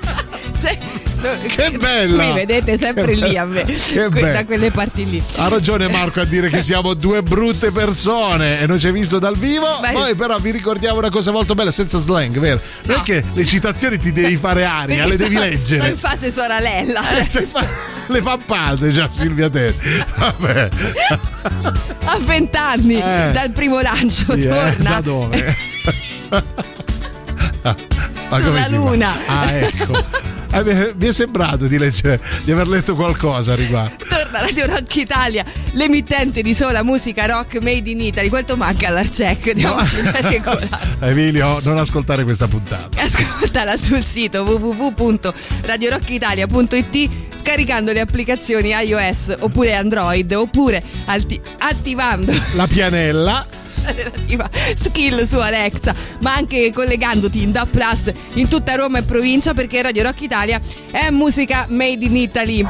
[1.32, 2.22] no, Che bella!
[2.24, 3.64] Mi vedete sempre lì a me,
[4.32, 5.22] da quelle parti lì.
[5.36, 9.18] Ha ragione Marco a dire che siamo due brutte persone e non ci hai visto
[9.18, 9.66] dal vivo.
[9.80, 9.92] Beh.
[9.92, 12.60] Poi però vi ricordiamo una cosa molto bella senza slang, vero?
[12.82, 15.80] Non è che le citazioni ti devi fare aria, Perché le devi sono- leggere.
[15.80, 17.18] Sono in fase sorella.
[17.18, 17.66] Eh, se fa-
[18.06, 19.74] le pappate già Silvia Te.
[20.16, 20.68] Vabbè.
[22.04, 23.30] A vent'anni Eh.
[23.32, 24.90] dal primo lancio Sì, eh, torna.
[24.90, 25.56] da dove?
[28.30, 29.12] Ma Sulla luna.
[29.26, 30.04] Ah, ecco.
[30.54, 34.04] Eh, mi- è sembrato di leggere, di aver letto qualcosa a riguardo.
[34.08, 38.28] Torna Radio Rock Italia, l'emittente di sola musica rock made in Italy.
[38.28, 39.50] Quanto manca all'Arcec?
[39.52, 40.78] Diamoci una regolata.
[41.08, 43.00] Emilio, non ascoltare questa puntata.
[43.00, 53.44] Ascoltala sul sito www.radiorockitalia.it scaricando le applicazioni iOS oppure Android oppure alti- attivando La pianella.
[53.84, 59.02] La relativa skill su Alexa, ma anche collegandoti in DAP Plus in tutta Roma e
[59.02, 60.60] provincia perché Radio Rock Italia
[60.90, 62.66] è musica made in Italy.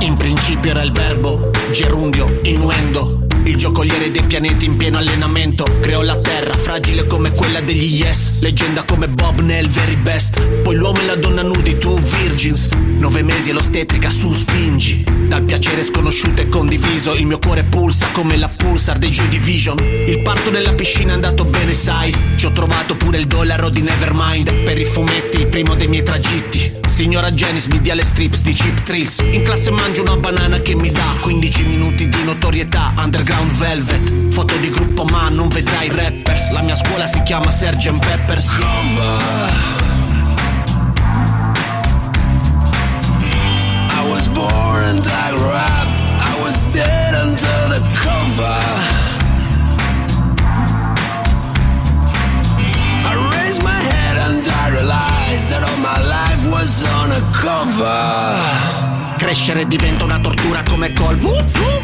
[0.00, 3.27] In principio era il verbo, gerundio, innuendo.
[3.44, 5.64] Il giocoliere dei pianeti in pieno allenamento.
[5.80, 8.40] Creò la terra, fragile come quella degli Yes.
[8.40, 10.40] Leggenda come Bob nel very best.
[10.62, 12.68] Poi l'uomo e la donna nudi, tu virgins.
[12.98, 15.04] Nove mesi e l'ostetrica su spingi.
[15.28, 17.14] Dal piacere sconosciuto e condiviso.
[17.14, 19.78] Il mio cuore pulsa come la pulsar dei Joy Division.
[19.78, 22.14] Il parto nella piscina è andato bene, sai.
[22.36, 24.62] Ci ho trovato pure il dollaro di Nevermind.
[24.64, 26.77] Per i fumetti, il primo dei miei tragitti.
[26.98, 30.74] Signora Janice mi dia le strips di Chip Thrills In classe mangio una banana che
[30.74, 36.50] mi dà 15 minuti di notorietà Underground Velvet Foto di gruppo ma non vedrai rappers
[36.50, 37.98] La mia scuola si chiama Sgt.
[38.00, 38.48] Peppers
[44.08, 45.88] was born and I up.
[46.20, 48.67] I was dead under the cover.
[56.48, 59.16] Was on a cover.
[59.16, 61.16] Crescere diventa una tortura come col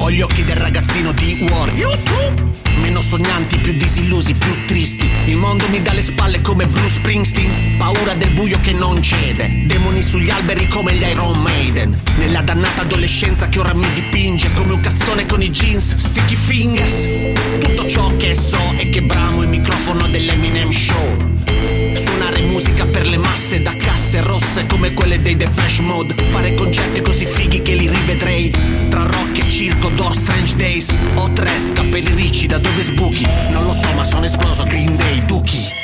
[0.05, 2.53] Ho gli occhi del ragazzino di War YouTube?
[2.77, 5.09] Meno sognanti, più disillusi, più tristi.
[5.25, 7.79] Il mondo mi dà le spalle come Bruce Springsteen.
[7.79, 9.65] Paura del buio che non cede.
[9.65, 11.99] Demoni sugli alberi come gli Iron Maiden.
[12.19, 17.09] Nella dannata adolescenza che ora mi dipinge Come un cazzone con i jeans, sticky fingers.
[17.61, 21.33] Tutto ciò che so è che bramo il microfono dell'Eminem Show.
[21.95, 26.15] Suonare musica per le masse da casse rosse come quelle dei Depeche mode.
[26.29, 28.51] Fare concerti così fighi che li rivedrei.
[28.89, 30.89] Tra rock e circo, door strange days.
[31.15, 33.27] Ho tre capelli ricci da dove sbuchi?
[33.51, 34.65] Non lo so ma sono esploso.
[34.65, 35.83] Green Day, Duki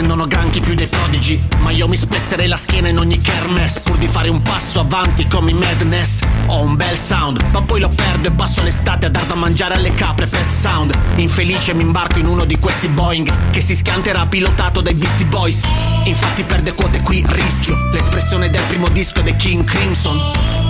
[0.00, 1.38] Prendono granchi più dei prodigi.
[1.58, 3.80] Ma io mi spezzerei la schiena in ogni kermesse.
[3.80, 6.20] Pur di fare un passo avanti come i madness.
[6.46, 9.74] Ho un bel sound, ma poi lo perdo e passo l'estate a dar da mangiare
[9.74, 10.98] alle capre pet sound.
[11.16, 15.68] Infelice mi imbarco in uno di questi Boeing che si schianterà pilotato dai Beastie Boys.
[16.04, 17.76] Infatti perde quote qui, rischio.
[17.92, 20.18] L'espressione del primo disco dei King Crimson.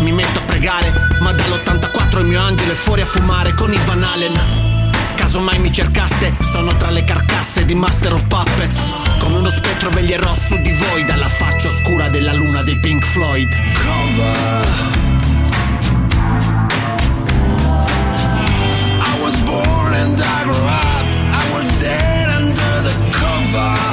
[0.01, 3.79] Mi metto a pregare, ma dall'84 il mio angelo è fuori a fumare con i
[3.85, 4.70] Van Halen.
[5.21, 8.91] Caso mai mi cercaste, sono tra le carcasse di Master of Puppets.
[9.19, 13.55] Come uno spettro veglierò su di voi dalla faccia oscura della luna dei Pink Floyd.
[13.75, 14.67] Cover.
[18.99, 21.05] I was born and I grew up.
[21.33, 23.90] I was dead under the cover.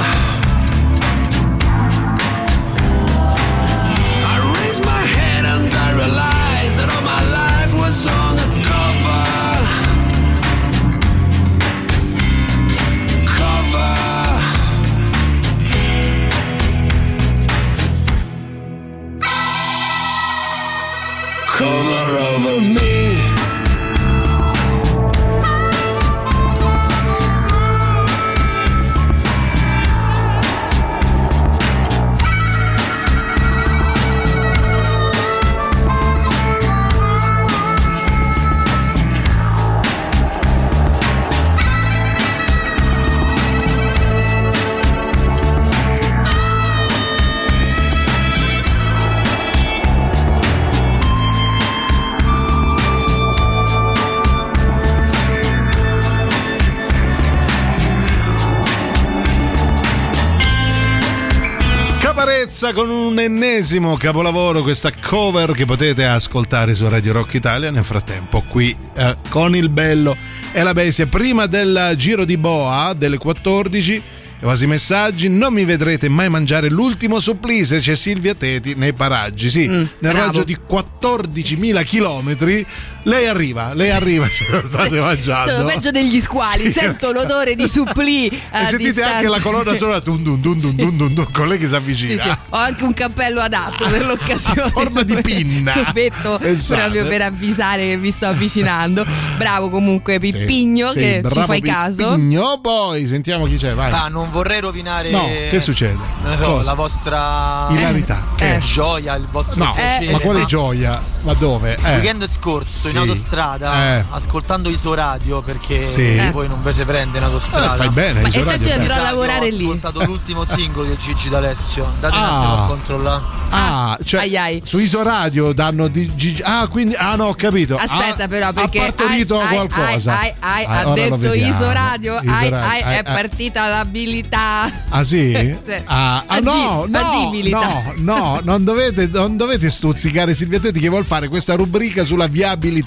[62.68, 67.70] Caparezza con un ennesimo capolavoro, questa cover che potete ascoltare su Radio Rock Italia.
[67.70, 70.16] Nel frattempo, qui eh, con il bello
[70.52, 74.02] e la bestia, prima del giro di boa delle 14.
[74.40, 79.50] Evasi messaggi, non mi vedrete mai mangiare l'ultimo supplì c'è Silvia Teti nei paraggi.
[79.50, 80.18] Sì, nel bravo.
[80.18, 82.64] raggio di 14.000 chilometri
[83.04, 85.50] lei arriva, lei arriva se lo state mangiando.
[85.50, 86.80] Sono peggio degli squali, Sì.
[86.80, 88.28] sento l'odore di supplì.
[88.28, 89.16] E a sentite distanza.
[89.16, 91.74] anche la colonna sonora dun dun dun dun dun dun dun, con lei che si
[91.74, 92.22] avvicina.
[92.22, 92.28] sì.
[92.50, 94.62] Ho anche un cappello adatto per l'occasione.
[94.62, 95.90] A forma di pinna.
[95.92, 96.80] Petto Esatto.
[96.80, 99.04] proprio per avvisare che vi sto avvicinando.
[99.36, 102.10] Bravo comunque Pippigno Sì, che ci fai caso.
[102.10, 103.90] Pippigno, poi sentiamo chi c'è, vai.
[103.92, 105.10] Ah, non vorrei rovinare.
[105.10, 105.96] No, che succede?
[106.22, 106.64] Non so, Cosa?
[106.64, 107.66] la vostra.
[107.70, 108.26] Ilarità.
[108.36, 108.60] Che?
[108.64, 110.12] Gioia, il vostro No, piacere.
[110.12, 110.44] ma quale No.
[110.46, 111.02] gioia?
[111.22, 111.76] Ma dove?
[111.78, 111.94] Il Eh.
[111.96, 112.97] weekend scorso Sì.
[113.02, 114.04] In autostrada, Eh.
[114.10, 116.16] ascoltando Isoradio perché Sì.
[116.16, 116.30] Eh.
[116.30, 117.74] voi non ve se prende in autostrada.
[117.74, 118.72] Eh, fai bene, Ma Isoradio, infatti dai.
[118.78, 119.64] andrò a Isoradio, lavorare ho lì.
[119.64, 121.92] ascoltato l'ultimo singolo di Gigi D'Alessio.
[122.00, 122.36] Date un Ah.
[122.38, 123.22] attimo a controllare.
[123.50, 124.62] Ah, cioè Ai ai.
[124.64, 127.76] su Isoradio danno di Gigi- Ah, quindi ah no, ho capito.
[127.76, 130.18] Aspetta Ah, però perché ha partorito ai, ai, qualcosa.
[130.18, 131.32] ai, ai, Ah, ha ora lo detto.
[131.34, 133.02] Isoradio, ai, Isoradio, ai, ai, è ai.
[133.04, 134.70] partita l'abilità.
[134.90, 135.32] Ah sì?
[135.64, 135.72] Sì.
[135.84, 141.04] Ah, ah, no, no, no, no, non dovete, non dovete stuzzicare Silvia Tetti che vuol
[141.04, 142.77] fare questa rubrica sulla viabilità.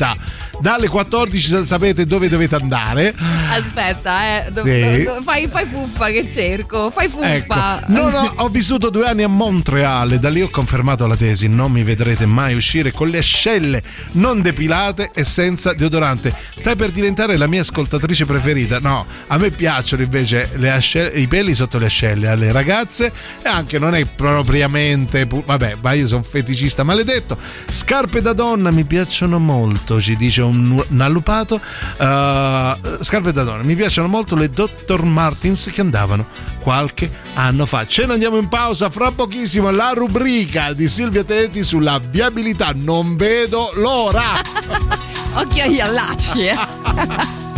[0.60, 3.14] Dalle 14 sapete dove dovete andare.
[3.50, 5.08] Aspetta, eh, Sì.
[5.24, 7.84] fai, fai fuffa che cerco, fai Ecco, fuffa.
[7.88, 11.48] non ho, ho vissuto due anni a Montreal e da lì ho confermato la tesi:
[11.48, 13.82] non mi vedrete mai uscire con le ascelle
[14.14, 16.34] non depilate e senza deodorante.
[16.56, 18.80] Stai per diventare la mia ascoltatrice preferita?
[18.80, 23.12] No, a me piacciono invece le ascelle- i peli sotto le ascelle alle ragazze
[23.42, 25.26] e anche non è propriamente.
[25.28, 27.38] pu- vabbè, ma io sono feticista maledetto.
[27.70, 31.56] Scarpe da donna mi piacciono molto, ci dice un, un allupato.
[31.56, 35.04] Uh, scarpe da donna, mi piacciono molto le Dr.
[35.04, 36.28] Martins che andavano
[36.60, 37.86] qualche anno fa.
[37.86, 42.72] Ce ne andiamo in pausa fra pochissimo la rubrica di Silvia Tetti sulla viabilità.
[42.74, 44.24] Non vedo l'ora.
[45.34, 46.58] Occhio agli allacci, eh.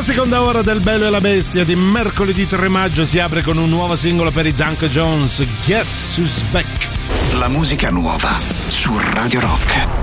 [0.00, 3.58] La seconda ora del Bello e la Bestia di mercoledì 3 maggio si apre con
[3.58, 6.88] un nuovo singolo per i Junk Jones, Guess Who's Back.
[7.34, 8.30] La musica nuova
[8.68, 9.99] su Radio Rock.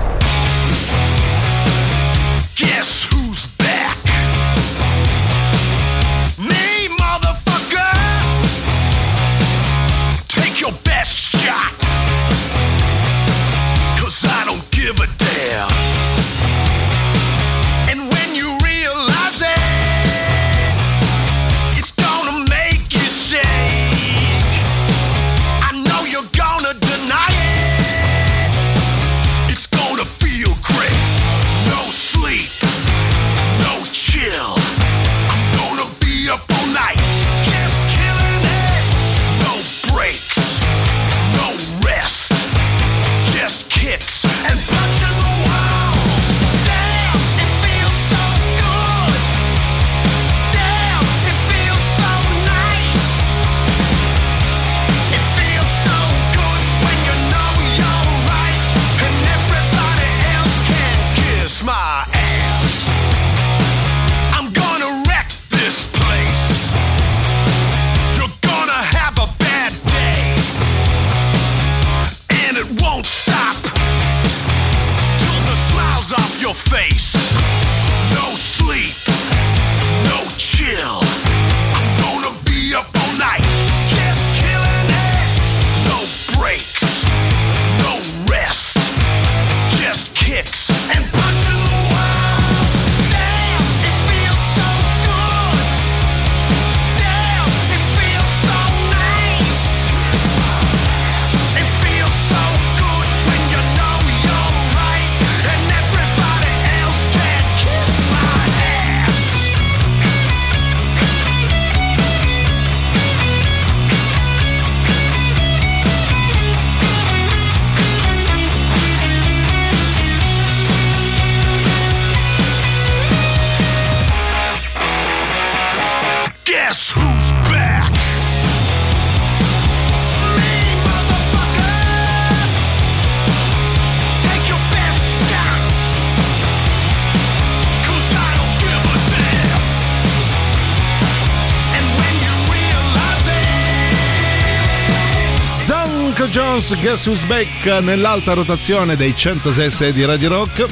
[146.58, 150.66] Jones, Guess Who's Back nell'alta rotazione dei 106 di Radio Rock.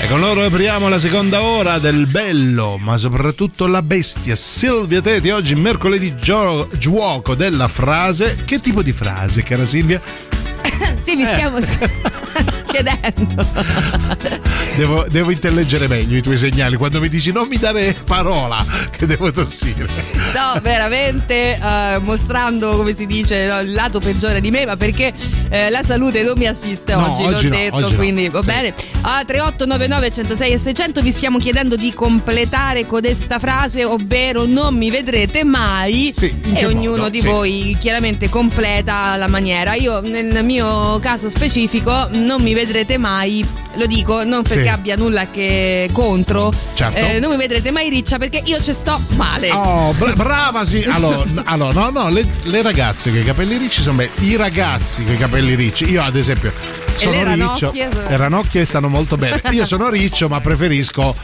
[0.00, 4.34] E con loro apriamo la seconda ora del bello, ma soprattutto la bestia.
[4.34, 8.42] Silvia Teti, oggi mercoledì gio- giuoco della frase.
[8.46, 10.00] Che tipo di frase, cara Silvia?
[11.04, 11.58] sì, mi stiamo
[12.72, 13.46] chiedendo.
[14.76, 16.76] Devo, devo intelleggere meglio i tuoi segnali.
[16.76, 19.86] Quando mi dici non mi dare parola, che devo tossire.
[20.30, 25.12] Sto veramente eh, mostrando, come si dice, no, il lato peggiore di me, ma perché
[25.50, 28.40] eh, la salute non mi assiste No, oggi, oggi l'ho no, detto, oggi quindi va
[28.40, 28.46] Sì.
[28.46, 28.74] bene.
[29.02, 34.90] A 3899 106 e 600 vi stiamo chiedendo di completare codesta frase, ovvero non mi
[34.90, 36.14] vedrete mai.
[36.20, 37.08] in e ognuno modo?
[37.10, 37.26] di Sì.
[37.26, 39.74] voi chiaramente completa la maniera.
[39.74, 42.61] Io nel mio caso specifico non mi vedrete
[42.98, 43.44] mai,
[43.74, 44.68] lo dico non perché Sì.
[44.68, 46.98] abbia nulla che contro, Certo.
[46.98, 49.50] eh, non mi vedrete mai riccia perché io ci sto male.
[49.50, 50.82] Oh, bra- brava sì.
[50.92, 54.10] Allora, allora, no, no, le, le ragazze con i capelli ricci sono belli.
[54.20, 55.90] I ragazzi con i capelli ricci.
[55.90, 56.52] Io, ad esempio,
[56.96, 57.72] sono le riccio.
[57.72, 59.40] ranocchie Le ranocchie stanno molto bene.
[59.50, 61.14] Io sono riccio, ma preferisco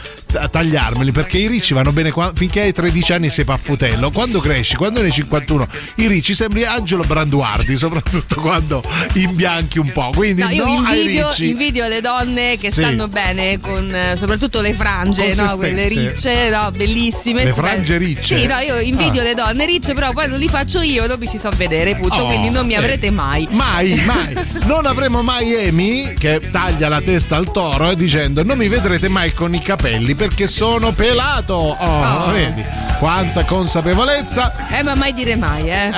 [0.51, 4.11] tagliarmeli perché i ricci vanno bene qua- finché hai 13 anni e sei paffutello.
[4.11, 5.67] Quando cresci, quando ne hai 51,
[5.97, 8.83] i ricci sembri Angelo Branduardi, soprattutto quando
[9.15, 10.11] imbianchi un po'.
[10.15, 12.83] Quindi No, io no invidio, invidio le donne che Sì.
[12.83, 15.57] stanno bene con eh, soprattutto le frange, no?
[15.57, 16.71] quelle ricce, no?
[16.73, 17.45] bellissime.
[17.45, 18.39] Le frange ricce?
[18.41, 19.25] Sì, no, io invidio Ah.
[19.25, 22.15] le donne ricce, però poi non li faccio io, non mi ci so vedere, punto,
[22.17, 22.77] Oh, quindi non mi eh.
[22.77, 23.49] avrete mai.
[23.53, 24.37] Mai, mai.
[24.69, 29.09] Non avremo mai Amy che taglia la testa al toro eh, dicendo non mi vedrete
[29.09, 31.55] mai con i capelli perché sono pelato.
[31.55, 31.87] Oh,
[32.29, 32.31] Oh.
[32.31, 32.65] vedi?
[32.99, 34.67] Quanta consapevolezza.
[34.77, 35.91] Eh, ma mai dire mai, eh.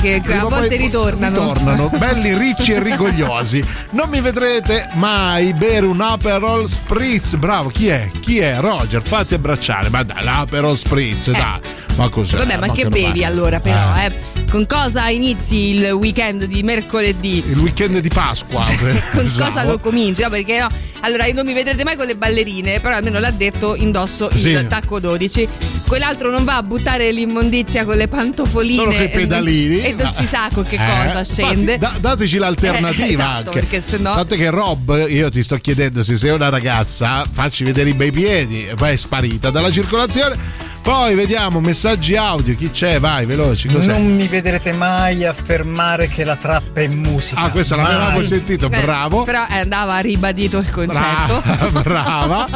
[0.00, 1.52] che Prima a volte ritornano.
[1.52, 3.64] Ritornano, belli ricci e rigogliosi.
[3.90, 7.34] Non mi vedrete mai bere un Aperol Spritz.
[7.36, 8.10] Bravo, chi è?
[8.20, 8.58] Chi è?
[8.60, 9.88] Roger, fatti abbracciare.
[9.90, 11.60] Ma dai, l'Aperol Spritz, dai.
[11.96, 12.36] Ma cos'è?
[12.36, 12.38] Eh.
[12.38, 13.26] Vabbè, ma che non bevi va.
[13.26, 14.35] allora, però, eh?
[14.48, 17.42] Con cosa inizi il weekend di mercoledì?
[17.50, 18.64] Il weekend di Pasqua.
[18.78, 19.50] Con Pensavo.
[19.50, 20.22] cosa lo cominci?
[20.22, 20.68] No, perché no,
[21.00, 24.66] allora non mi vedrete mai con le ballerine, però almeno l'ha detto, indosso il Sì.
[24.68, 25.48] tacco 12.
[25.86, 29.80] Quell'altro non va a buttare l'immondizia con le pantofoline pedalini.
[29.80, 31.78] e non si sa con che Eh, cosa infatti, scende.
[31.78, 33.60] da- dateci l'alternativa Eh, esatto, anche.
[33.60, 37.90] perché sennò- Tant'è che Rob, io ti sto chiedendo se sei una ragazza, facci vedere
[37.90, 40.64] i bei piedi poi è sparita dalla circolazione.
[40.86, 43.00] Poi vediamo messaggi audio, chi c'è?
[43.00, 43.90] Vai, veloci, cos'è?
[43.90, 47.40] Non mi vedrete mai affermare che la trappa è musica.
[47.40, 47.86] Ah, questa Mai.
[47.86, 49.24] l'avevamo sentito, Eh, bravo.
[49.24, 51.42] Però eh, andava ribadito il concetto.
[51.44, 52.48] Brava, brava.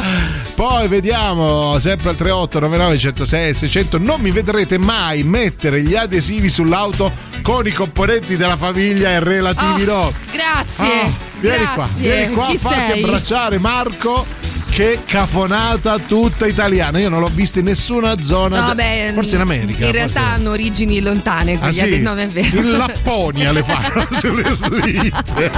[0.55, 3.97] Poi vediamo sempre al 3899 106 600.
[3.97, 7.11] Non mi vedrete mai mettere gli adesivi sull'auto
[7.41, 10.13] con i componenti della famiglia e relativi Oh, no.
[10.31, 11.01] Grazie.
[11.01, 11.09] Ah,
[11.41, 12.01] vieni qua, grazie.
[12.15, 13.03] vieni qua, Chi fatti sei?
[13.03, 14.25] abbracciare Marco.
[14.71, 16.97] Che cafonata tutta italiana.
[16.97, 18.67] Io non l'ho vista in nessuna zona.
[18.67, 19.85] No, beh, forse in America.
[19.85, 21.53] In realtà forse- hanno origini lontane.
[21.55, 21.81] Ah, quegli sì?
[21.81, 22.57] ade- Non è vero.
[22.61, 25.51] In Lapponia le fanno sulle slitte.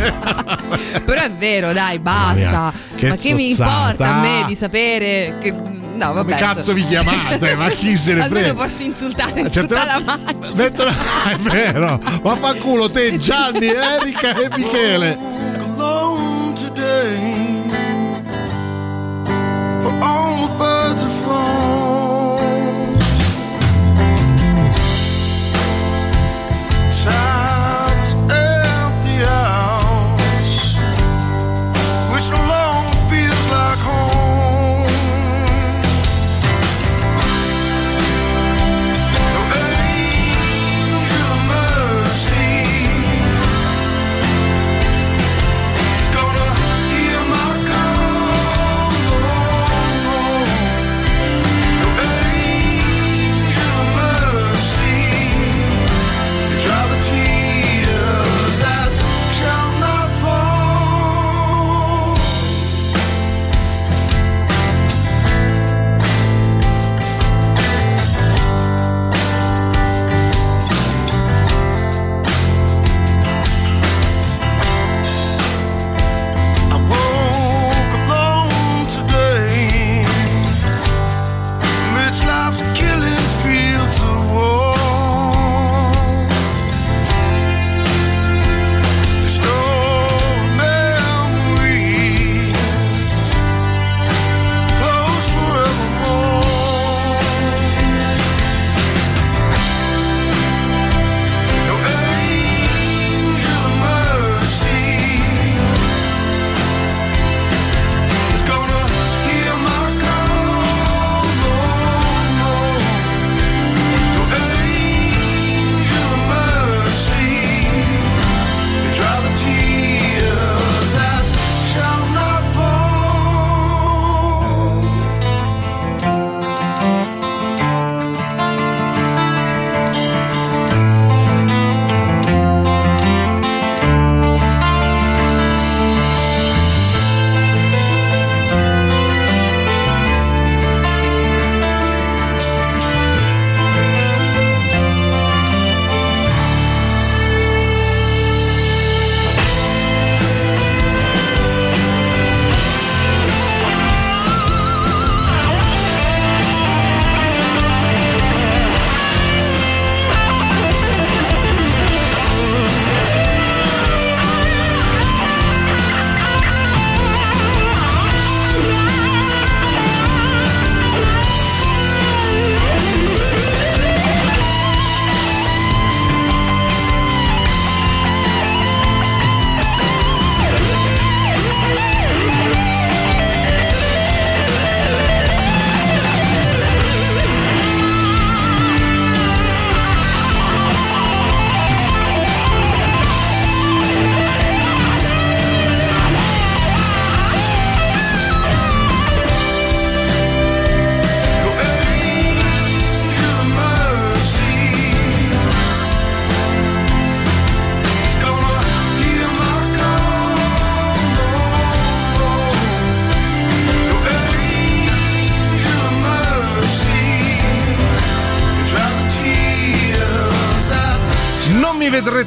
[1.05, 2.73] Però è vero, dai, basta.
[2.95, 3.79] Che ma che mi zozzata.
[3.81, 5.51] importa a me di sapere che.
[5.51, 6.31] No, vabbè.
[6.31, 6.77] Come cazzo insomma.
[6.77, 7.55] vi chiamate?
[7.55, 8.61] Ma chi se ne Almeno frega?
[8.63, 10.49] posso insultare Certe tutta la macchina.
[10.55, 10.89] Mettono...
[11.29, 15.17] È vero, ma fa culo te, Gianni, Erika e Michele.
[15.59, 17.42] alone today.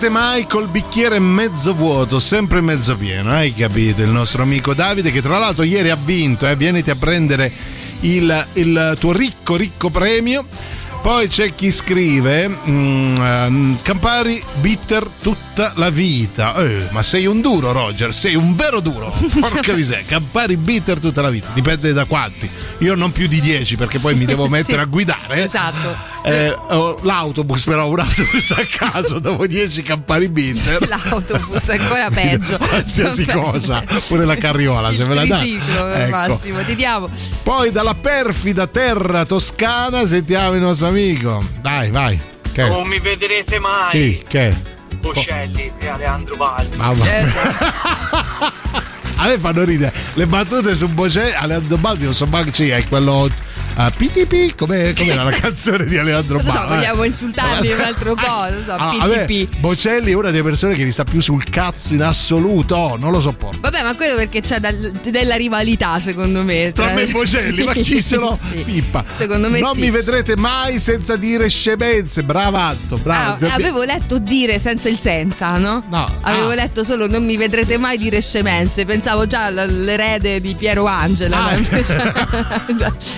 [0.07, 4.03] Vedrete mai col bicchiere mezzo vuoto, sempre mezzo pieno, hai capito?
[4.03, 6.55] Il nostro amico Davide che tra l'altro ieri ha vinto, eh?
[6.57, 7.51] vieniti a prendere
[8.01, 10.47] il, il tuo ricco ricco premio.
[11.03, 16.55] Poi c'è chi scrive eh, Campari bitter tutta la vita.
[16.57, 19.15] Eh, ma sei un duro, Roger, sei un vero duro.
[19.39, 21.49] Porca miseria, Campari bitter tutta la vita.
[21.53, 22.51] Dipende da quanti.
[22.79, 24.83] Io non più di 10 perché poi mi devo mettere Sì.
[24.83, 25.45] a guidare.
[25.45, 25.97] Esatto.
[26.29, 30.83] Eh, ho l'autobus, però un autobus a caso dopo 10 Campari bitter.
[30.89, 32.59] L'autobus è ancora peggio.
[32.59, 35.39] Qualsiasi cosa, pure la carriola, se me la dai.
[35.39, 36.11] Triciclo, Ecco.
[36.11, 37.09] Massimo, ti diamo.
[37.45, 41.41] Poi dalla perfida terra toscana sentiamo il nostro amico.
[41.61, 42.21] Dai, vai.
[42.53, 42.69] Che?
[42.69, 43.91] Non mi vedrete mai.
[43.91, 44.53] Sì, che?
[44.99, 46.75] Bocelli e Alejandro Valli.
[46.75, 47.33] Mamma mia.
[49.19, 51.35] A me fanno ridere le battute su Bocelli.
[51.37, 53.31] Alejandro Baldi non so manco c'è, è quello.
[53.79, 56.75] Uh, PTP, com'è, com'era la canzone di Alejandro Non so, Baldi?
[56.77, 59.59] vogliamo insultarli un altro po', non so, Ah, a PTP.
[59.59, 63.21] Bocelli è una delle persone che mi sta più sul cazzo in assoluto, non lo
[63.21, 63.59] sopporto.
[63.61, 66.73] Vabbè, ma quello perché c'è dal- della rivalità, secondo me.
[66.75, 68.63] Tra me e Bocelli, Sì, ma chi se lo sì.
[68.65, 69.05] pippa?
[69.15, 69.81] Secondo me non sì.
[69.81, 72.23] mi vedrete mai senza dire scemenze.
[72.23, 73.45] Bravato, bravo.
[73.47, 75.85] Ah, avevo letto dire senza il senza, no?
[75.91, 76.11] No.
[76.23, 76.55] Avevo Ah.
[76.55, 78.87] letto solo non mi vedrete mai dire scemenze.
[78.87, 81.45] Pensavo già all'erede di Piero Angela.
[81.45, 81.51] Ah.
[81.51, 81.57] no?
[81.59, 82.15] Invece-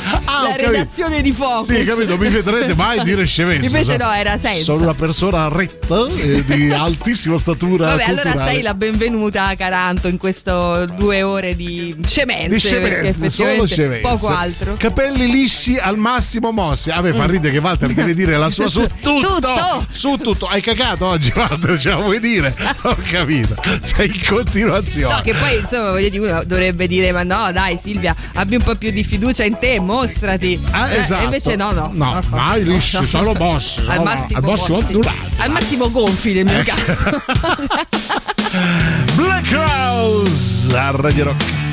[0.49, 0.71] la capito.
[0.71, 1.77] redazione di Focus.
[1.77, 3.67] Sì, capito, mi vedrete mai dire scemenze.
[3.67, 4.63] Invece no, era senza.
[4.65, 7.87] Sono una persona retta e di altissima statura.
[7.89, 8.51] Vabbè, allora culturale.
[8.53, 14.01] sei la benvenuta a Caranto in questo due ore di scemenze, Di scemenze, solo scemenze.
[14.09, 14.75] poco altro.
[14.79, 16.91] Capelli lisci al massimo mossi.
[16.91, 19.37] A me fa ridere che Walter deve dire la sua su tutto.
[19.39, 19.87] Tutto.
[19.91, 20.47] Su tutto.
[20.47, 21.79] Hai cagato oggi, Walter?
[21.79, 22.55] Ce la vuoi dire?
[22.83, 23.55] Ho capito.
[23.83, 25.15] Sei in continuazione.
[25.15, 28.63] No, che poi insomma voglio dire, uno dovrebbe dire: Ma no, dai, Silvia, abbi un
[28.63, 30.38] po' più di fiducia in te, mostrati.
[30.71, 31.25] Ah, Eh, esatto.
[31.25, 31.91] invece no, no.
[31.93, 33.81] No, mai lisci, solo mossi.
[33.89, 35.19] Al no, massimo, al massimo ondulati.
[35.39, 36.75] Al massimo gonfi nel mio Ecco.
[36.75, 37.23] caso.
[39.17, 41.68] Black House a Radio Rock.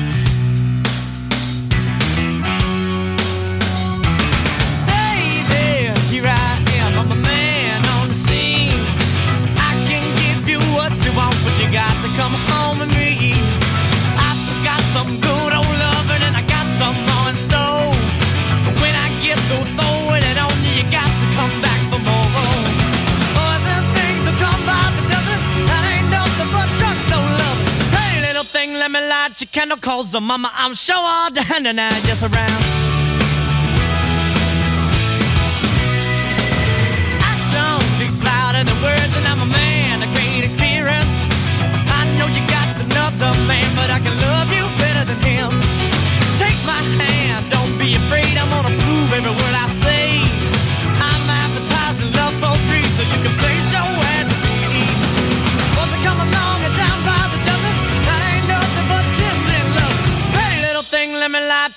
[29.36, 32.85] Light your candle, cause the mama, I'm sure all the hand and I just around.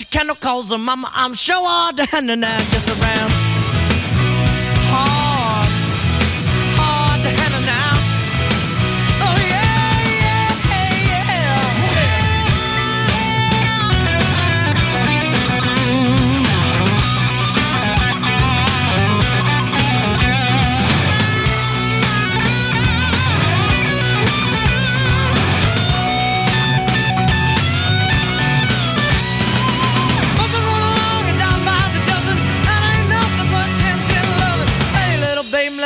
[0.00, 3.63] your candle, cause the mama, I'm sure all the hand and I just around.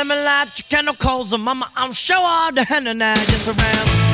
[0.09, 2.87] Little babe, let me light your candle, cause the mama, I'm sure all the hand
[2.87, 4.08] and I just around.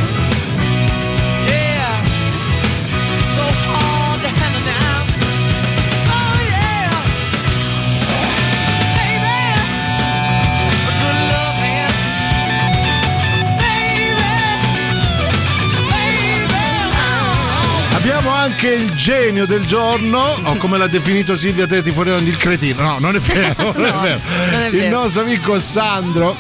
[18.08, 22.80] Abbiamo anche il genio del giorno, o come l'ha definito Silvia Tetti fuori il cretino.
[22.84, 24.20] No, non è vero, non No, è vero.
[24.52, 25.00] non è Il vero.
[25.02, 26.36] nostro amico Sandro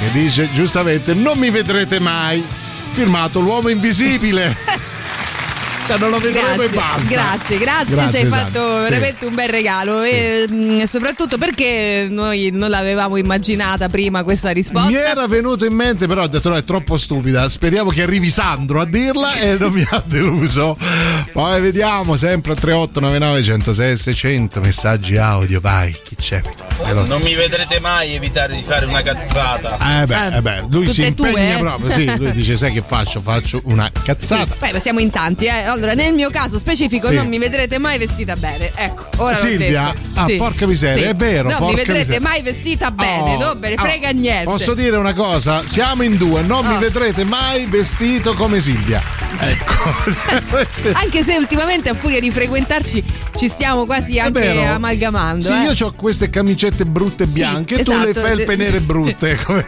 [0.00, 2.44] che dice giustamente non mi vedrete mai.
[2.94, 4.56] Firmato l'uomo invisibile.
[5.96, 7.08] non lo vedremo grazie, e basta.
[7.08, 8.82] Grazie, grazie, Grazie, ci hai esatto, fatto sì.
[8.90, 14.88] veramente un bel regalo e mh, soprattutto perché noi non l'avevamo immaginata prima questa risposta.
[14.88, 17.48] Mi era venuto in mente, però ho detto no, è troppo stupida.
[17.48, 20.76] Speriamo che arrivi Sandro a dirla e non mi ha deluso.
[21.32, 26.40] Poi vediamo sempre 3899 106 600 messaggi audio, vai, chi c'è?
[26.84, 27.08] Veloce.
[27.08, 30.02] Non mi vedrete mai evitare di fare una cazzata.
[30.02, 31.56] Eh beh, eh beh, lui si impegna tue?
[31.60, 33.20] proprio, sì, lui dice sai che faccio?
[33.20, 34.54] Faccio una cazzata.
[34.58, 35.77] Poi ma siamo in tanti, eh.
[35.78, 37.14] Allora, nel mio caso specifico Sì.
[37.14, 38.72] non mi vedrete mai vestita bene.
[38.74, 39.94] Ecco, ora Silvia?
[40.14, 40.34] Ah, Sì.
[40.36, 41.08] porca miseria, Sì.
[41.08, 42.20] è vero, Non mi vedrete miseria.
[42.20, 44.44] mai vestita bene, Oh, non me ne frega ah, niente.
[44.44, 45.62] Posso dire una cosa?
[45.64, 46.78] Siamo in due, non mi Oh.
[46.80, 49.00] vedrete mai vestito come Silvia.
[49.40, 49.76] Ecco.
[50.94, 53.04] Anche se ultimamente a furia di frequentarci
[53.36, 55.44] ci stiamo quasi anche amalgamando.
[55.44, 55.70] Sì, eh.
[55.72, 58.26] io ho queste camicette brutte bianche e tu le esatto.
[58.26, 59.66] felpe nere brutte come,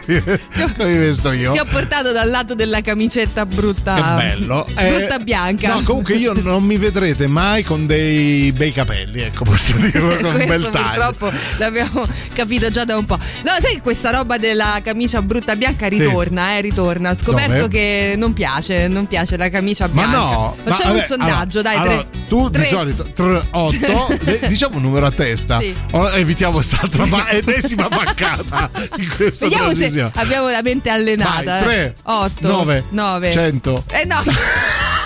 [0.75, 1.51] come vesto io.
[1.51, 3.95] Ti ho portato dal lato della camicetta brutta.
[3.95, 4.67] Che bello.
[4.75, 5.73] Eh, Brutta bianca.
[5.75, 10.35] No, comunque io non mi vedrete mai con dei bei capelli, ecco, posso dirlo con
[10.35, 11.11] un bel taglio.
[11.11, 13.17] purtroppo l'abbiamo capito già da un po'.
[13.43, 17.11] No, sai che questa roba della camicia brutta bianca ritorna, eh, ritorna.
[17.11, 17.67] Ho scoperto Dove?
[17.69, 20.17] che non piace, non piace la camicia Ma bianca.
[20.17, 22.25] no, ma Facciamo un vabbè, sondaggio, allora, dai, allora, tre.
[22.27, 22.61] tu tre.
[22.61, 24.17] di solito 3, 8,
[24.47, 25.59] diciamo un numero a testa.
[25.59, 25.73] Sì.
[25.91, 30.11] O evitiamo quest'altra ba- ennesima baccata in questa Vediamo se trasmissione.
[30.15, 31.43] abbiamo la mente allenata.
[31.43, 33.83] Vai, tre, 8, nove, 9, 100.
[33.89, 34.23] Eh no.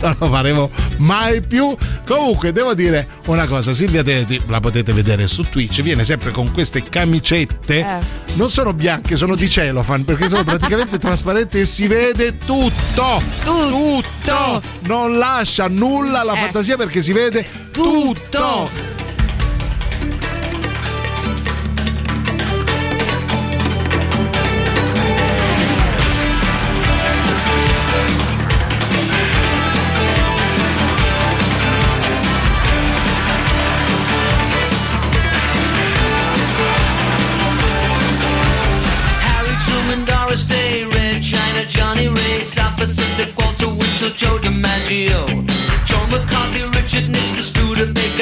[0.00, 1.76] non lo faremo mai più.
[2.06, 6.50] Comunque, devo dire una cosa: Silvia Teti, la potete vedere su Twitch, viene sempre con
[6.52, 7.78] queste camicette.
[7.78, 8.20] Eh.
[8.34, 13.22] Non sono bianche, sono di cellophane perché sono praticamente trasparenti e si vede tutto.
[13.44, 14.62] Tutto.
[14.82, 16.38] Non lascia nulla alla Eh.
[16.38, 18.70] fantasia perché si vede tutto.
[18.70, 19.01] Harry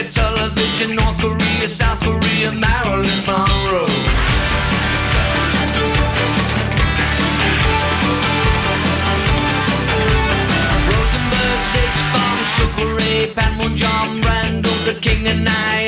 [0.00, 3.86] Studebaker, Television, North Korea, South Korea, Marilyn Monroe.
[10.88, 13.32] Rosenberg, Sage Bomb, Sugar Ray,
[13.76, 15.79] John Randall, the King and I,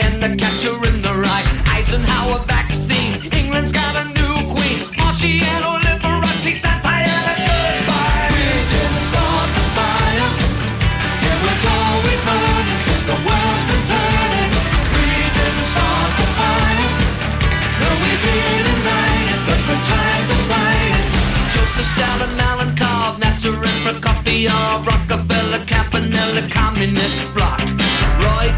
[24.50, 27.60] Rockefeller, Campanella, Communist Bloc.
[28.18, 28.50] Roy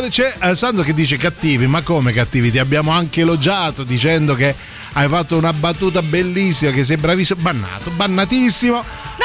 [0.00, 0.08] fire.
[0.08, 2.50] C'è eh, Sandro che dice cattivi, ma come cattivi?
[2.50, 4.54] Ti abbiamo anche elogiato dicendo che
[4.94, 7.40] hai fatto una battuta bellissima, che sei bravissimo.
[7.40, 8.76] Bannato, bannatissimo.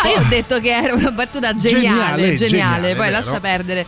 [0.04, 3.12] No, io ho detto che era una battuta geniale, Geniale, geniale, poi vero.
[3.18, 3.86] lascia perdere.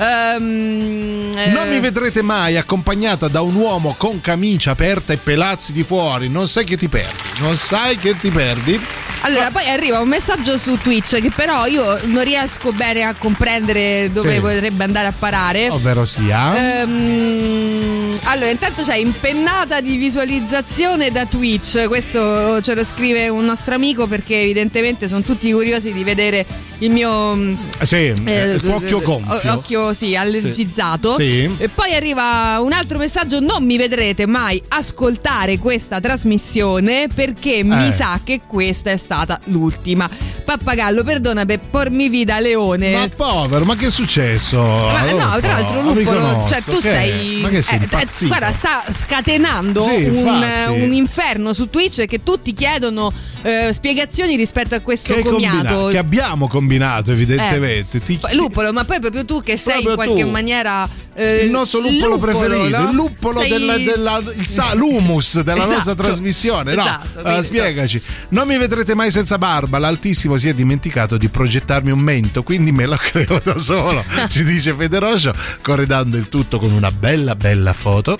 [0.00, 5.72] Ehm, eh, Non mi vedrete mai accompagnata da un uomo con camicia aperta e pelazzi
[5.72, 6.28] di fuori.
[6.28, 7.40] Non sai che ti perdi.
[7.40, 8.80] Non sai che ti perdi.
[9.22, 14.10] Allora, poi arriva un messaggio su Twitch che però io non riesco bene a comprendere
[14.12, 14.38] dove Sì.
[14.38, 15.68] vorrebbe andare a parare.
[15.70, 16.80] Ovvero sia.
[16.82, 21.86] Ehm, allora, intanto c'è impennata di visualizzazione da Twitch.
[21.88, 26.46] Questo ce lo scrive un nostro amico perché evidentemente sono tutti curiosi di vedere
[26.78, 29.52] il mio mm, Sì, eh, il tuo occhio gonfio.
[29.52, 31.16] occhio sì, allergizzato.
[31.18, 31.50] Sì.
[31.58, 37.88] E poi arriva un altro messaggio: non mi vedrete mai ascoltare questa trasmissione perché mi
[37.88, 37.92] Eh.
[37.92, 40.06] sa che questa è stata l'ultima.
[40.44, 42.92] Pappagallo, perdona per pormi vita leone.
[42.92, 44.58] Ma povero, ma che è successo?
[44.60, 47.40] Ma Allora, no, tra l'altro mi Luppolo, cioè tu che- sei...
[47.40, 52.22] Ma che sei eh, eh, guarda, sta scatenando Sì, un, un inferno su Twitch che
[52.22, 53.10] tutti chiedono
[53.42, 58.00] eh, spiegazioni rispetto a questo che, combinato, che abbiamo combinato evidentemente.
[58.02, 60.28] Ti- Poi, Luppolo, ma poi proprio tu che sei in qualche tu.
[60.28, 62.88] maniera eh, il nostro luppolo, preferito, no?
[62.90, 66.74] il luppolo Sei- della, della- il sa- l'humus della Esatto, nostra trasmissione.
[66.74, 68.02] No, esatto, Eh, quindi- spiegaci.
[68.30, 69.78] Non mi vedrete mai senza barba.
[69.78, 74.04] L'Altissimo si è dimenticato di progettarmi un mento, quindi me lo creo da solo.
[74.28, 78.18] Ci dice Federoscio, corredando il tutto con una bella, bella foto.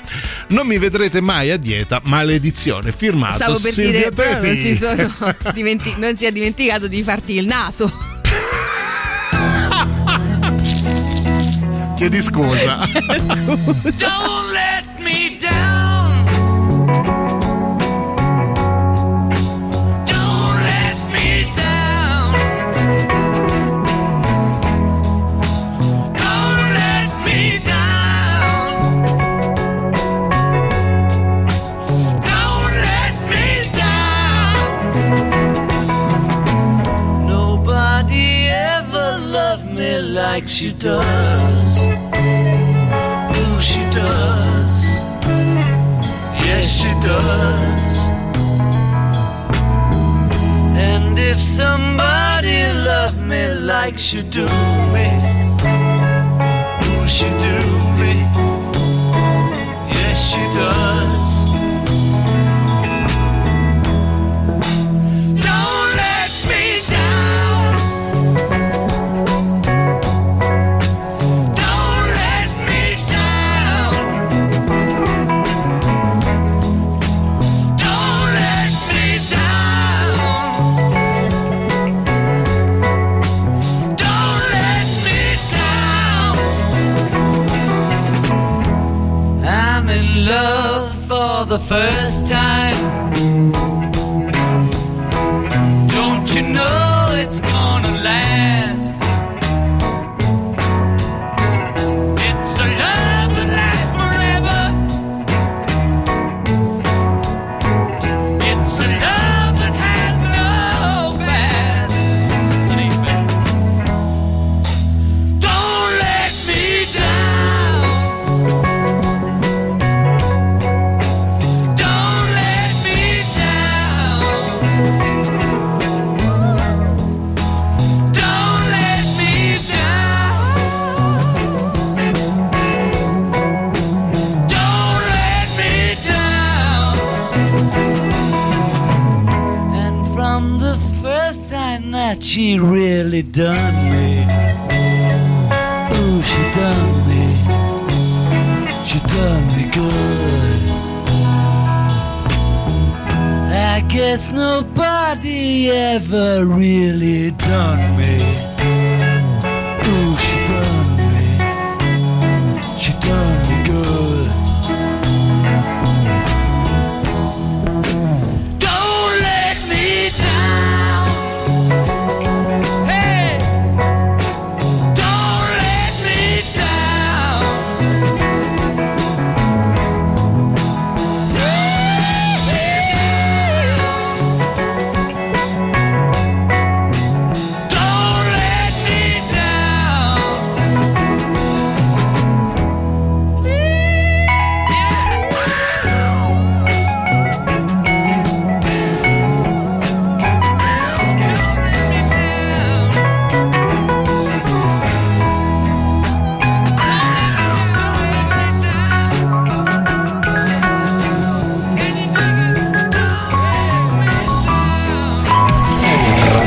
[0.49, 2.93] Non mi vedrete mai a dieta, maledizione.
[2.93, 5.15] Firmato Stavo per Silvia dire, non si, sono
[5.53, 7.93] dimenti- non si è dimenticato di farti il naso.
[11.97, 12.89] Chiedi scusa.
[13.99, 14.98] Don't let
[40.59, 41.79] she does.
[43.39, 44.83] Ooh, she does.
[46.47, 47.97] Yes, she does.
[50.91, 52.59] And if somebody
[52.91, 54.48] loved me like she do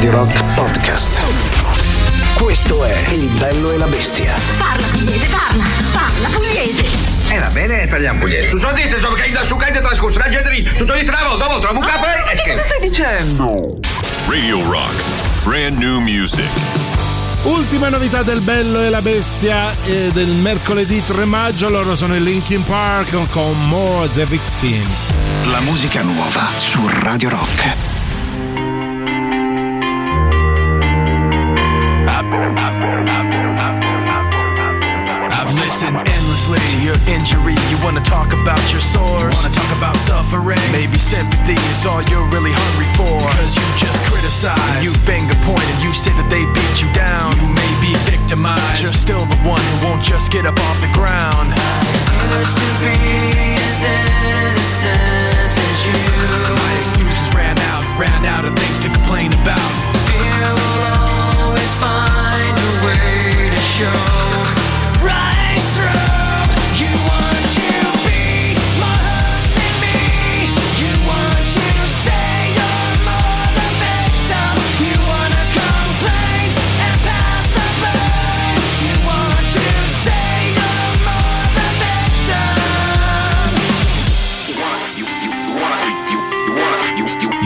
[0.01, 1.21] Radio Rock Podcast.
[2.33, 4.33] Questo è Il bello e la bestia.
[4.57, 5.63] Parla pugliese, parla,
[5.93, 6.85] parla pugliese.
[7.29, 8.49] Eh va bene, parliamo pugliese.
[8.49, 10.63] Tu so dite, so che da su cade trascorso la gente lì.
[10.63, 13.75] Tu so di travo, dopo trovo un capo e che stai dicendo?
[14.25, 15.05] Radio Rock.
[15.43, 16.49] Brand new music.
[17.43, 22.23] Ultima novità del Bello e la Bestia eh, del mercoledì 3 maggio, loro sono i
[22.23, 24.83] Linkin Park con More the Victim.
[25.43, 27.90] La musica nuova su Radio Rock.
[36.47, 37.53] Listened to your injury.
[37.69, 40.57] You wanna talk about your sores, wanna talk about suffering.
[40.71, 43.19] Maybe sympathy is all you're really hungry for.
[43.37, 47.37] Cause you just criticize, you finger point, and you say that they beat you down.
[47.37, 50.91] You may be victimized, you're still the one who won't just get up off the
[50.97, 51.53] ground.
[52.41, 52.95] Used to be
[53.59, 55.99] as innocent as you.
[56.57, 59.71] My excuses ran out, ran out of things to complain about.
[60.09, 60.81] Fear will
[61.45, 64.20] always find a way to show.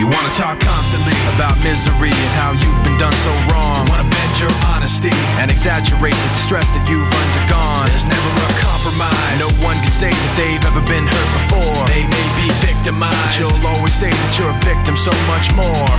[0.06, 3.74] You wanna talk constantly about misery and how you've been done so wrong.
[3.74, 5.10] You wanna bend your honesty
[5.42, 7.90] and exaggerate the distress that you've undergone.
[7.90, 9.42] There's never a compromise.
[9.42, 11.82] No one can say that they've ever been hurt before.
[11.90, 13.18] They may be victimized.
[13.18, 15.90] But you'll always say that you're a victim so much more.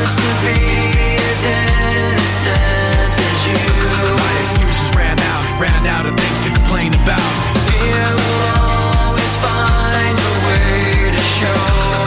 [0.00, 0.56] Used to be
[1.20, 3.60] as innocent as you.
[4.08, 7.28] My excuses ran out, ran out of things to complain about.
[7.68, 12.01] Fear will always find a way to show.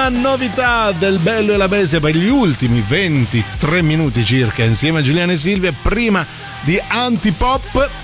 [0.00, 5.02] Ultima novità del Bello e la Bestia per gli ultimi 23 minuti circa insieme a
[5.02, 6.24] Giuliano e Silvia prima
[6.62, 7.99] di Antipop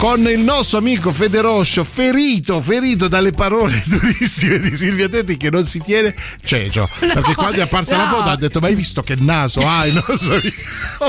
[0.00, 5.66] con il nostro amico Federoscio ferito, ferito dalle parole durissime di Silvia Tetti che non
[5.66, 8.14] si tiene cecio perché quando è apparsa la no.
[8.16, 10.36] foto ha detto ma hai visto che naso hai non so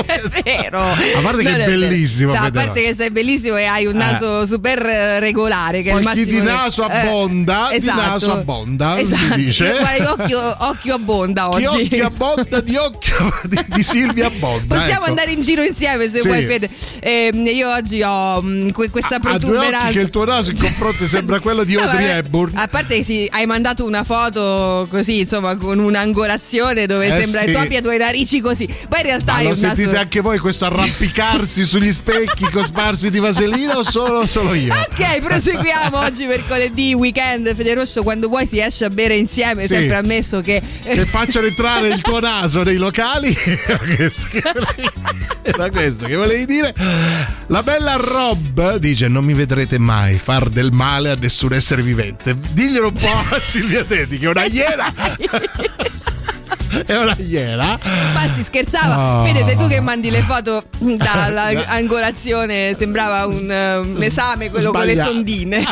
[0.04, 0.78] È vero.
[0.80, 3.86] a parte che Non è è bellissimo No, a parte che sei bellissimo e hai
[3.86, 5.82] un naso super eh, regolare.
[5.82, 8.00] Che è il chi massimo di che- naso eh, abbonda, di esatto.
[8.00, 9.34] naso abbonda, si Esatto.
[9.36, 9.64] dice.
[9.66, 11.84] Io, guarda, occhio, occhio abbonda Chi oggi.
[11.84, 15.08] occhio abbonda di occhio di, di Silvia Abbonda Possiamo ecco.
[15.10, 16.28] andare in giro insieme se Sì.
[16.28, 16.68] vuoi, Fede.
[17.00, 19.88] Ehm, io oggi ho mm, que- questa protuberanza.
[19.90, 22.96] che il tuo naso in confronto sembra quello di No, Audrey vabbè, Hepburn A parte
[22.96, 27.74] che sì, hai mandato una foto così, insomma, con un'angolazione dove Eh sembra sì.
[27.74, 28.66] e i tuoi narici così.
[28.88, 29.98] Poi in realtà Ma hai lo un sentite naso.
[29.98, 34.72] anche voi questo arrampicarsi sugli specchi cosparsi di vaselina o solo, solo io?
[34.74, 39.74] Ok, proseguiamo oggi mercoledì, weekend, Fede Rosso, quando vuoi si esce a bere insieme, Sì.
[39.74, 40.60] sempre ammesso che...
[40.82, 43.34] Che facciano entrare il tuo naso nei locali
[45.42, 46.74] Era questo che volevi dire
[47.48, 52.36] La bella Rob dice Non mi vedrete mai far del male a nessun essere vivente.
[52.52, 54.92] Diglielo un po' a Silvia Teti Che è una iena
[56.86, 57.78] È una iena
[58.14, 59.20] Ma si scherzava.
[59.20, 59.24] Oh.
[59.24, 63.40] Fede, sei tu che mandi le foto dall'angolazione, sembrava un,
[63.94, 65.64] un esame, quello con le Sbaglia- sondine.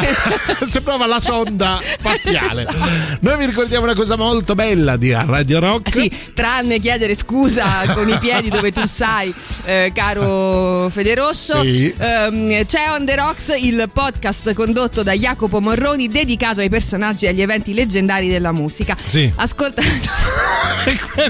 [0.66, 2.78] Sembrava la sonda spaziale Esatto.
[3.20, 8.09] Noi vi ricordiamo una cosa molto bella di Radio Rock Sì, tranne chiedere scusa con
[8.09, 9.32] i piedi dove tu sai,
[9.64, 11.62] eh, caro Federosso.
[11.62, 11.94] Sì.
[11.97, 17.28] Ehm, c'è On The Rocks, il podcast condotto da Jacopo Morroni dedicato ai personaggi e
[17.28, 18.97] agli eventi leggendari della musica.
[19.02, 19.31] Sì.
[19.36, 19.82] Ascolta.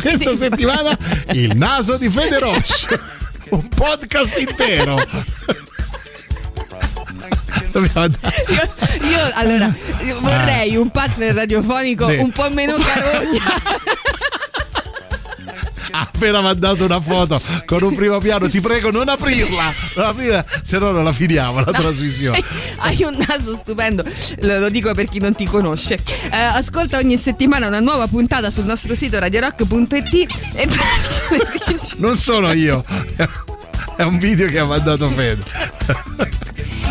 [0.00, 0.96] Questa settimana
[1.32, 3.18] il naso di Federoscio
[3.50, 4.98] Un podcast intero.
[7.72, 9.72] Io, io, allora
[10.18, 12.16] vorrei un partner radiofonico Sì.
[12.16, 13.42] un po' meno carogna.
[15.90, 18.48] ha appena mandato una foto con un primo piano.
[18.48, 22.42] Ti prego, non aprirla, non aprirla, se no non la finiamo la trasmissione.
[22.78, 24.04] Hai un naso stupendo,
[24.40, 25.94] lo, dico per chi non ti conosce.
[25.94, 30.68] Eh, ascolta ogni settimana una nuova puntata sul nostro sito radiorock.it e
[31.98, 32.84] Non sono io,
[33.96, 35.42] è un video che ha mandato Fede.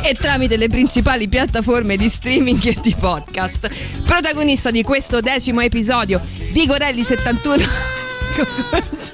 [0.04, 3.70] e tramite le principali piattaforme di streaming e di podcast.
[4.04, 6.22] Protagonista di questo decimo episodio,
[6.52, 7.99] Vigorelli 71.
[8.40, 9.10] Non ce la fai.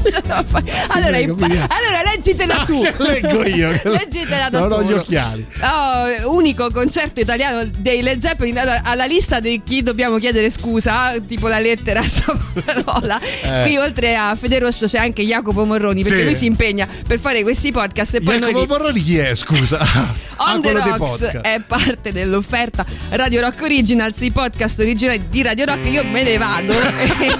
[0.89, 2.81] Allora, Prego, impa- allora leggitela tu.
[2.83, 4.83] che leggo io, leggitela da ho solo.
[4.85, 5.47] gli occhiali.
[5.63, 8.59] Oh, unico concerto italiano dei Led Zeppelin.
[8.59, 13.21] Allora, alla lista di chi dobbiamo chiedere scusa, tipo la lettera Savonarola.
[13.21, 13.63] Eh.
[13.65, 16.25] Qui oltre a Fede Rosso c'è anche Jacopo Morroni perché Sì.
[16.25, 19.35] lui si impegna per fare questi podcast e poi noi Jacopo li- Morroni chi è,
[19.35, 19.79] scusa?
[20.37, 25.23] Ah, On the quello dei Rocks è parte dell'offerta Radio Rock Originals, i podcast originali
[25.29, 25.85] di Radio Rock.
[25.87, 26.73] Io me ne vado.
[26.73, 27.37] e,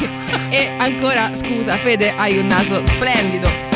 [0.51, 3.72] e ancora, scusa, Fede, hai un naso splendido.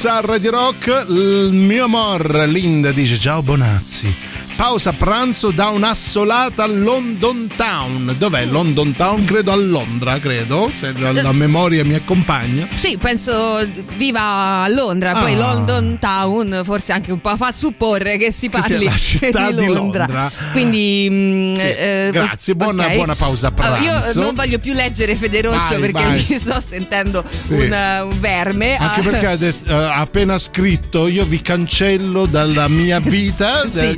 [0.00, 1.04] Strokes a Radio Rock.
[1.08, 4.29] Il mio amor, Linda dice: Ciao Bonazzi.
[4.60, 8.14] Pausa pranzo da un'assolata London Town.
[8.18, 9.24] Dov'è London Town?
[9.24, 10.70] Credo a Londra, credo.
[10.78, 12.68] Se la, la memoria mi accompagna.
[12.74, 13.66] Sì, penso
[13.96, 15.36] viva a Londra, poi Ah.
[15.38, 20.30] London Town forse anche un po' fa supporre che si Che parli città di Londra.
[20.52, 21.60] Quindi mm, Sì.
[21.62, 22.94] eh, Grazie, buona- ok.
[22.96, 23.82] buona pausa pranzo.
[23.82, 26.26] io non voglio più leggere Fede Rosso Vai, perché vai.
[26.28, 27.54] mi sto sentendo Sì.
[27.54, 28.76] un, eh, un verme.
[28.76, 33.88] Anche perché ha, eh, ha appena scritto io vi cancello dalla mia vita, Sì.
[33.88, 33.96] eh,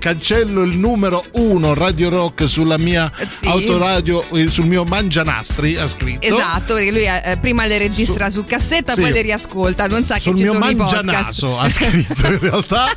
[0.53, 3.47] cancello il numero uno Radio Rock sulla mia Sì.
[3.47, 6.27] autoradio, eh, sul mio mangianastri ha scritto.
[6.27, 9.01] Esatto, perché lui eh, prima le registra su cassetta, sì.
[9.01, 12.39] poi le riascolta, non sa Sul che ci mio sono i mangianaso ha scritto in
[12.41, 12.95] realtà.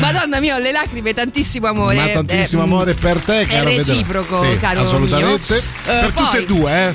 [0.00, 1.96] Madonna mia, ho le lacrime, tantissimo amore.
[1.96, 3.76] Ma tantissimo Eh, amore per te, è caro Fede.
[3.84, 5.54] reciproco, Sì, caro assolutamente.
[5.54, 5.94] mio.
[5.94, 6.94] Eh, per tutte poi- e due, eh.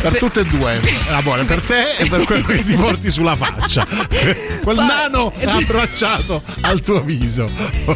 [0.00, 3.86] Per tutte e due, l'amore, per te e per quello che ti porti sulla faccia.
[4.62, 7.50] Quel nano abbracciato al tuo viso.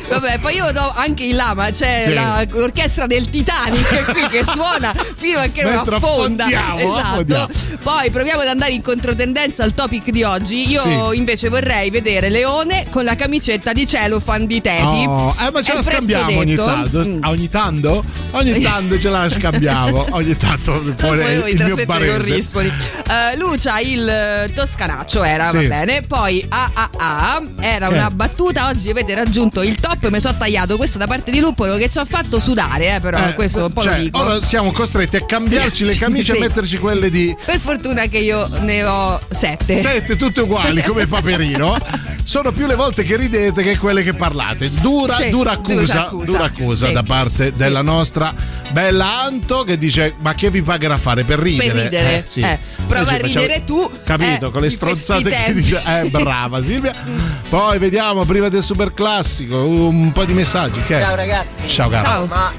[0.09, 2.13] Vabbè, poi io do anche in lama, c'è Sì.
[2.15, 6.47] la- l'orchestra del Titanic qui che suona fino a che non affonda.
[6.47, 6.99] Esatto.
[6.99, 7.49] affondiamo.
[7.83, 10.69] Poi proviamo ad andare in controtendenza al topic di oggi.
[10.69, 11.17] Io Sì.
[11.17, 14.83] invece vorrei vedere Leone con la camicetta di celofan di Teti.
[15.07, 16.99] Oh, eh, ma ce È la scambiamo ogni tanto.
[17.05, 17.19] Mm.
[17.25, 18.05] Ogni tanto?
[18.33, 20.07] Ogni tanto ce la scambiamo.
[20.15, 22.35] Ogni tanto fuori il mio trasmettere con barese.
[22.35, 22.73] Rispoli.
[23.09, 25.57] Eh, Lucia il eh, toscanaccio era, Sì.
[25.57, 26.03] va bene.
[26.03, 27.95] Poi AAA era Che?
[27.95, 28.69] una battuta.
[28.69, 31.99] Oggi avete raggiunto il top, mi sono tagliato questo da parte di Luppolo che ci
[31.99, 34.21] ha fatto sudare, eh, però Eh, questo un po' cioè, lo dico.
[34.21, 36.39] Ora siamo costretti a cambiarci le camicie Sì.
[36.39, 39.81] e metterci quelle di Per fortuna che io ne ho sette.
[39.81, 41.77] sette, tutte uguali come Paperino.
[42.25, 44.71] Sono più le volte che ridete che quelle che parlate.
[44.73, 46.25] Dura, Sì, dura accusa, dura accusa.
[46.25, 46.93] dura accusa Sì.
[46.95, 48.35] da parte della nostra
[48.71, 51.83] bella Anto che dice: Ma che vi pagherà a fare per ridere?
[51.83, 52.17] Per ridere.
[52.19, 52.41] Eh, sì.
[52.41, 53.91] Eh, prova a ci facciamo- ridere tu.
[54.05, 55.83] Capito, eh, con le stronzate che dice.
[55.87, 56.93] Eh, brava Silvia.
[57.49, 60.83] Poi vediamo prima del super classico un po' di messaggi.
[60.83, 61.01] Che?
[61.01, 61.69] Ciao ragazzi.
[61.69, 62.27] Ciao, caro.
[62.27, 62.53] Ma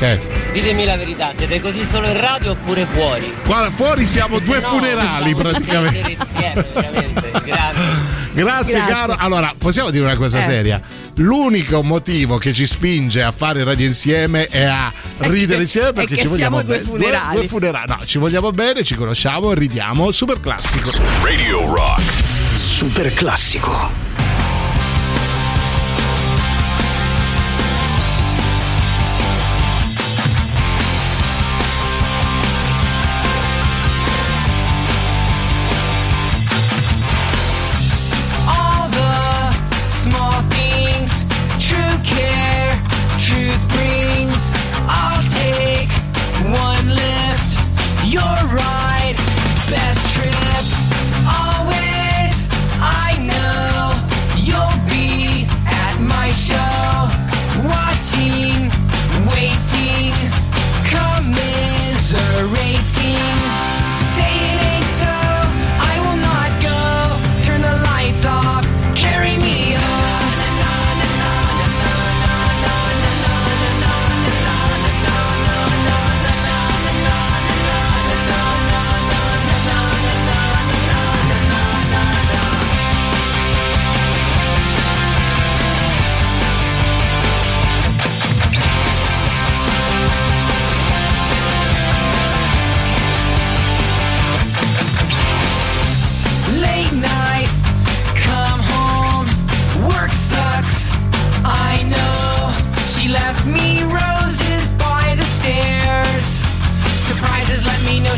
[0.00, 0.18] È?
[0.52, 3.32] ditemi la verità, siete così solo in radio oppure fuori?
[3.44, 6.16] Guarda, fuori siamo due no, funerali praticamente.
[6.18, 7.30] insieme, veramente.
[7.44, 8.08] Grazie.
[8.32, 8.80] Grazie, Grazie.
[8.94, 9.14] caro.
[9.18, 10.42] Allora, possiamo dire una cosa Eh.
[10.42, 10.80] seria.
[11.16, 16.16] L'unico motivo che ci spinge a fare radio insieme e a ridere insieme perché è
[16.16, 16.88] che ci vogliamo siamo due bene.
[16.88, 17.30] funerali.
[17.32, 17.86] Due, due funerali.
[17.88, 20.10] No, ci vogliamo bene, ci conosciamo, ridiamo.
[20.12, 20.90] Super classico.
[21.22, 22.00] Radio Rock.
[22.54, 23.99] Super classico.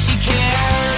[0.02, 0.91] She cares.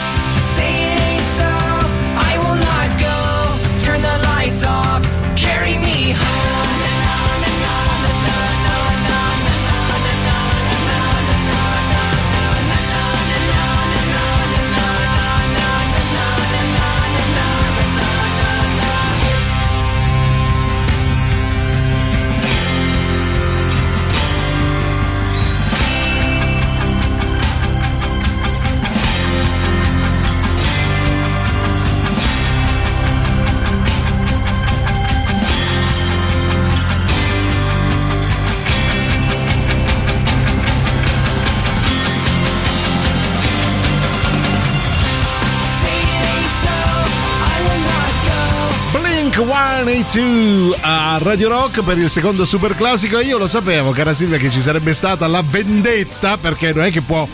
[50.09, 53.21] 182 a Radio Rock per il secondo super classico.
[53.21, 57.01] Io lo sapevo, cara Silvia, che ci sarebbe stata la vendetta perché non è che
[57.01, 57.27] può.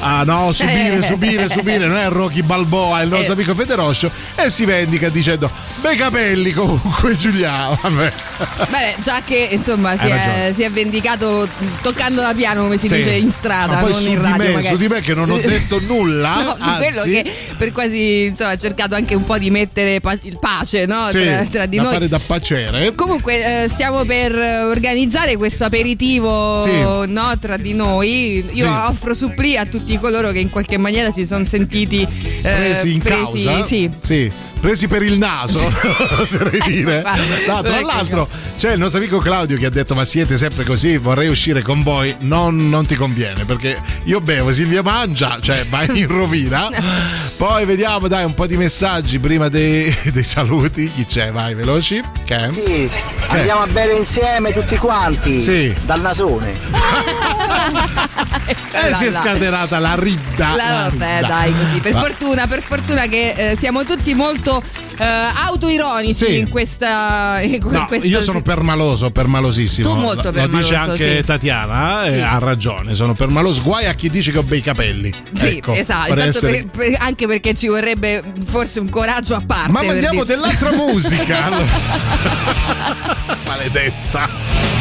[0.00, 3.36] Ah no, subire, subire, subire, non è Rocky Balboa, è il nostro Eh.
[3.36, 5.50] amico Federoscio e si vendica dicendo
[5.80, 8.12] bei capelli comunque Giuliano, vabbè.
[8.68, 11.48] Beh, già che insomma si è, si è vendicato
[11.80, 12.96] toccando la piano, come si Sì.
[12.96, 14.36] dice in strada, non su in di radio.
[14.36, 14.66] me, magari.
[14.66, 18.50] su di me che non ho detto nulla, No, su quello che per quasi insomma
[18.50, 21.08] ha cercato anche un po' di mettere pa- il pace no?
[21.10, 21.92] Sì, tra, tra di da noi.
[21.94, 22.94] fare da pacere.
[22.94, 27.10] Comunque eh, stiamo per eh, organizzare questo aperitivo Sì.
[27.12, 28.44] no, tra di noi.
[28.52, 32.08] Io offro suppli a tutti coloro che in qualche maniera si sono sentiti eh,
[32.42, 33.62] presi in causa
[34.00, 34.30] Sì.
[34.60, 35.64] Presi per il naso
[36.18, 38.28] oserei dire guarda, No, tra ecco l'altro
[38.58, 41.82] c'è il nostro amico Claudio che ha detto ma siete sempre così vorrei uscire con
[41.82, 46.68] voi non, non ti conviene perché io bevo Silvia mangia cioè vai in rovina
[47.36, 52.02] poi vediamo dai un po' di messaggi prima dei, dei saluti chi c'è vai veloci
[52.26, 52.48] è?
[52.48, 52.90] Sì,
[53.28, 55.42] Andiamo a bere insieme tutti quanti.
[55.42, 55.74] Sì.
[55.84, 56.54] Dal nasone.
[58.78, 60.48] Eh, si è scatenata la ridda.
[60.54, 61.26] La- la vabbè, ridda.
[61.26, 61.80] dai, così.
[61.80, 64.55] Per Va- fortuna, per fortuna che eh, siamo tutti molto
[64.98, 66.38] eh, autoironici Sì.
[66.38, 67.40] in questa.
[67.42, 69.88] In No, questa io sono permaloso, permalosissimo.
[69.92, 71.22] Tu molto Lo- Lo permaloso, dice anche sì.
[71.24, 72.18] Tatiana, eh, Sì.
[72.20, 72.94] ha ragione.
[72.94, 73.62] Sono permaloso.
[73.62, 75.12] Guai a chi dice che ho bei capelli.
[75.34, 76.10] Sì, Ecco, esatto.
[76.10, 79.72] intanto essere- per- per- anche perché ci vorrebbe forse un coraggio a parte.
[79.72, 81.50] Ma per mandiamo dire- dell'altra musica.
[83.46, 84.75] Maledetta.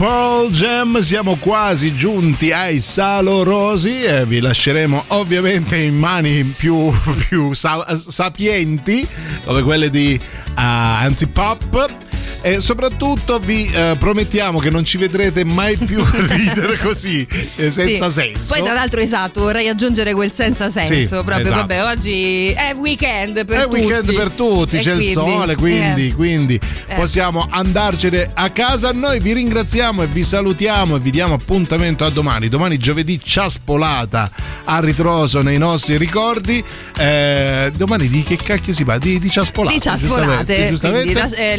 [0.00, 6.90] Pearl Jam, siamo quasi giunti ai salorosi e vi lasceremo ovviamente in mani più,
[7.28, 9.06] più sa- sapienti
[9.44, 12.09] come quelle di uh, Antipop
[12.42, 17.26] e soprattutto vi eh, promettiamo che non ci vedrete mai più ridere così
[17.56, 18.20] eh, senza Sì.
[18.20, 18.54] senso.
[18.54, 20.94] Poi tra l'altro esatto, vorrei aggiungere quel senza senso.
[20.94, 21.54] Sì, proprio esatto.
[21.56, 23.76] vabbè, oggi è weekend per è tutti.
[23.80, 26.14] weekend per tutti, E c'è quindi, il sole, quindi, eh.
[26.14, 26.94] quindi Eh.
[26.94, 28.92] possiamo andarcene a casa.
[28.92, 32.48] Noi vi ringraziamo e vi salutiamo e vi diamo appuntamento a domani.
[32.48, 34.30] Domani giovedì ciaspolata
[34.64, 36.62] a ritroso nei nostri ricordi.
[36.96, 39.00] Eh, domani di che cacchio si parla?
[39.00, 39.74] Di, di ciaspolate.
[39.74, 41.12] Di ciaspolate, giustamente.
[41.12, 41.58] quindi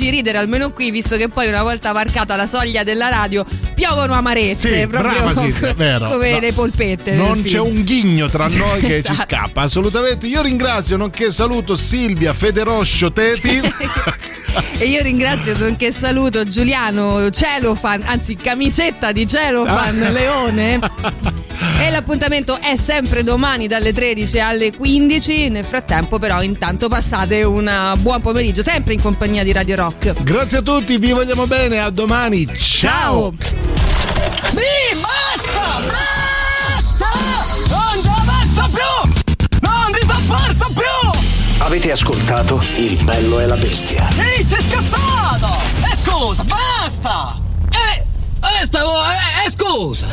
[0.00, 3.44] lasciateci ridere almeno qui, visto che poi una volta varcata la soglia della radio
[3.74, 6.08] piovono amarezze, Sì, proprio Silvia, vero.
[6.08, 6.38] come No.
[6.40, 7.12] le polpette.
[7.12, 9.20] Non c'è un ghigno tra noi che ci Esatto.
[9.28, 10.26] scappa, assolutamente.
[10.26, 13.60] Io ringrazio, nonché saluto Silvia Federoscio Teti.
[14.78, 20.08] E io ringrazio, nonché saluto Giuliano Celofan, anzi camicetta di Celofan Ah.
[20.10, 20.78] Leone.
[21.78, 25.48] E l'appuntamento è sempre domani dalle 13 alle 15.
[25.48, 30.22] Nel frattempo, però, intanto passate un buon pomeriggio, sempre in compagnia di Radio Rock.
[30.22, 32.46] Grazie a tutti, vi vogliamo bene, a domani.
[32.56, 33.32] Ciao.
[34.52, 35.80] Mi basta!
[35.80, 37.08] Basta!
[37.68, 39.58] Non la faccio più!
[39.60, 41.20] Non ti sopporto più!
[41.58, 44.08] Avete ascoltato Il bello e la bestia.
[44.18, 45.60] Ehi, sei scassato!
[45.82, 47.39] E scusa, basta!
[48.66, 50.06] Stavo, eh, eh, scusa!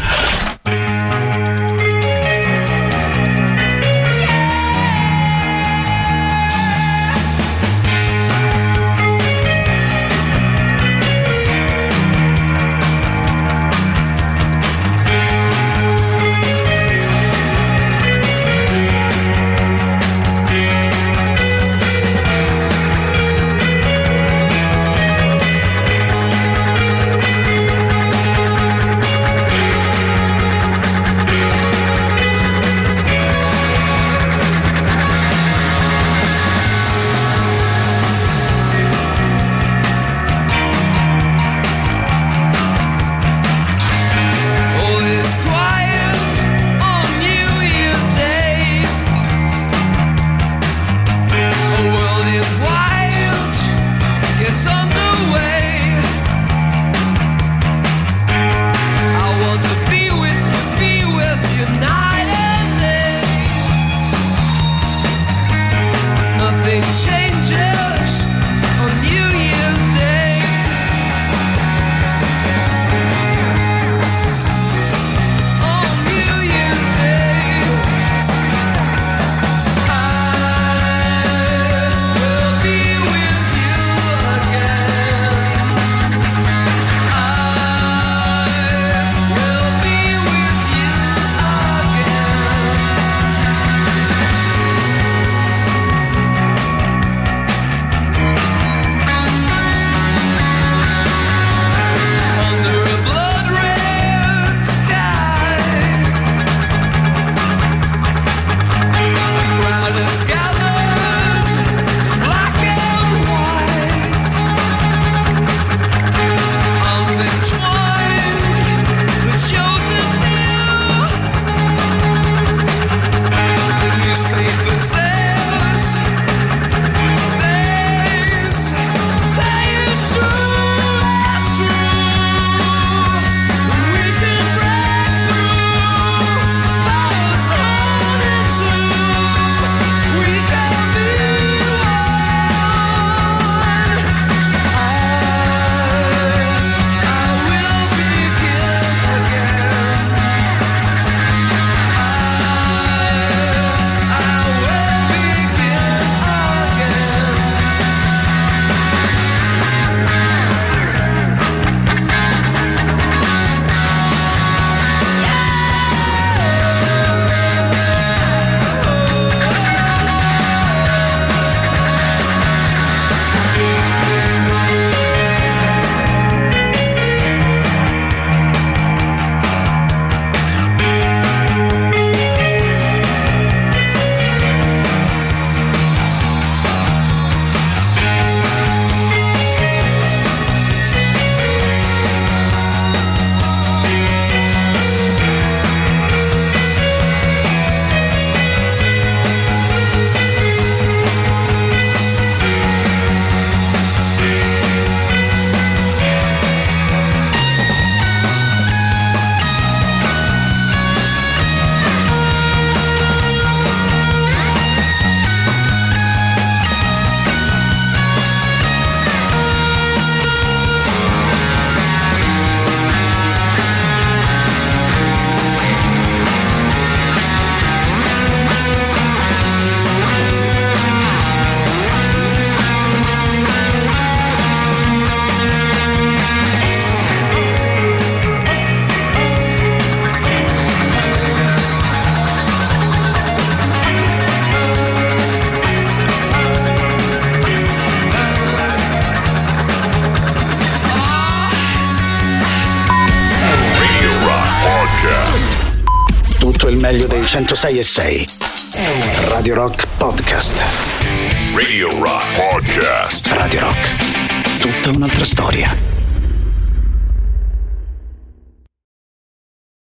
[257.27, 258.36] 106 e 6.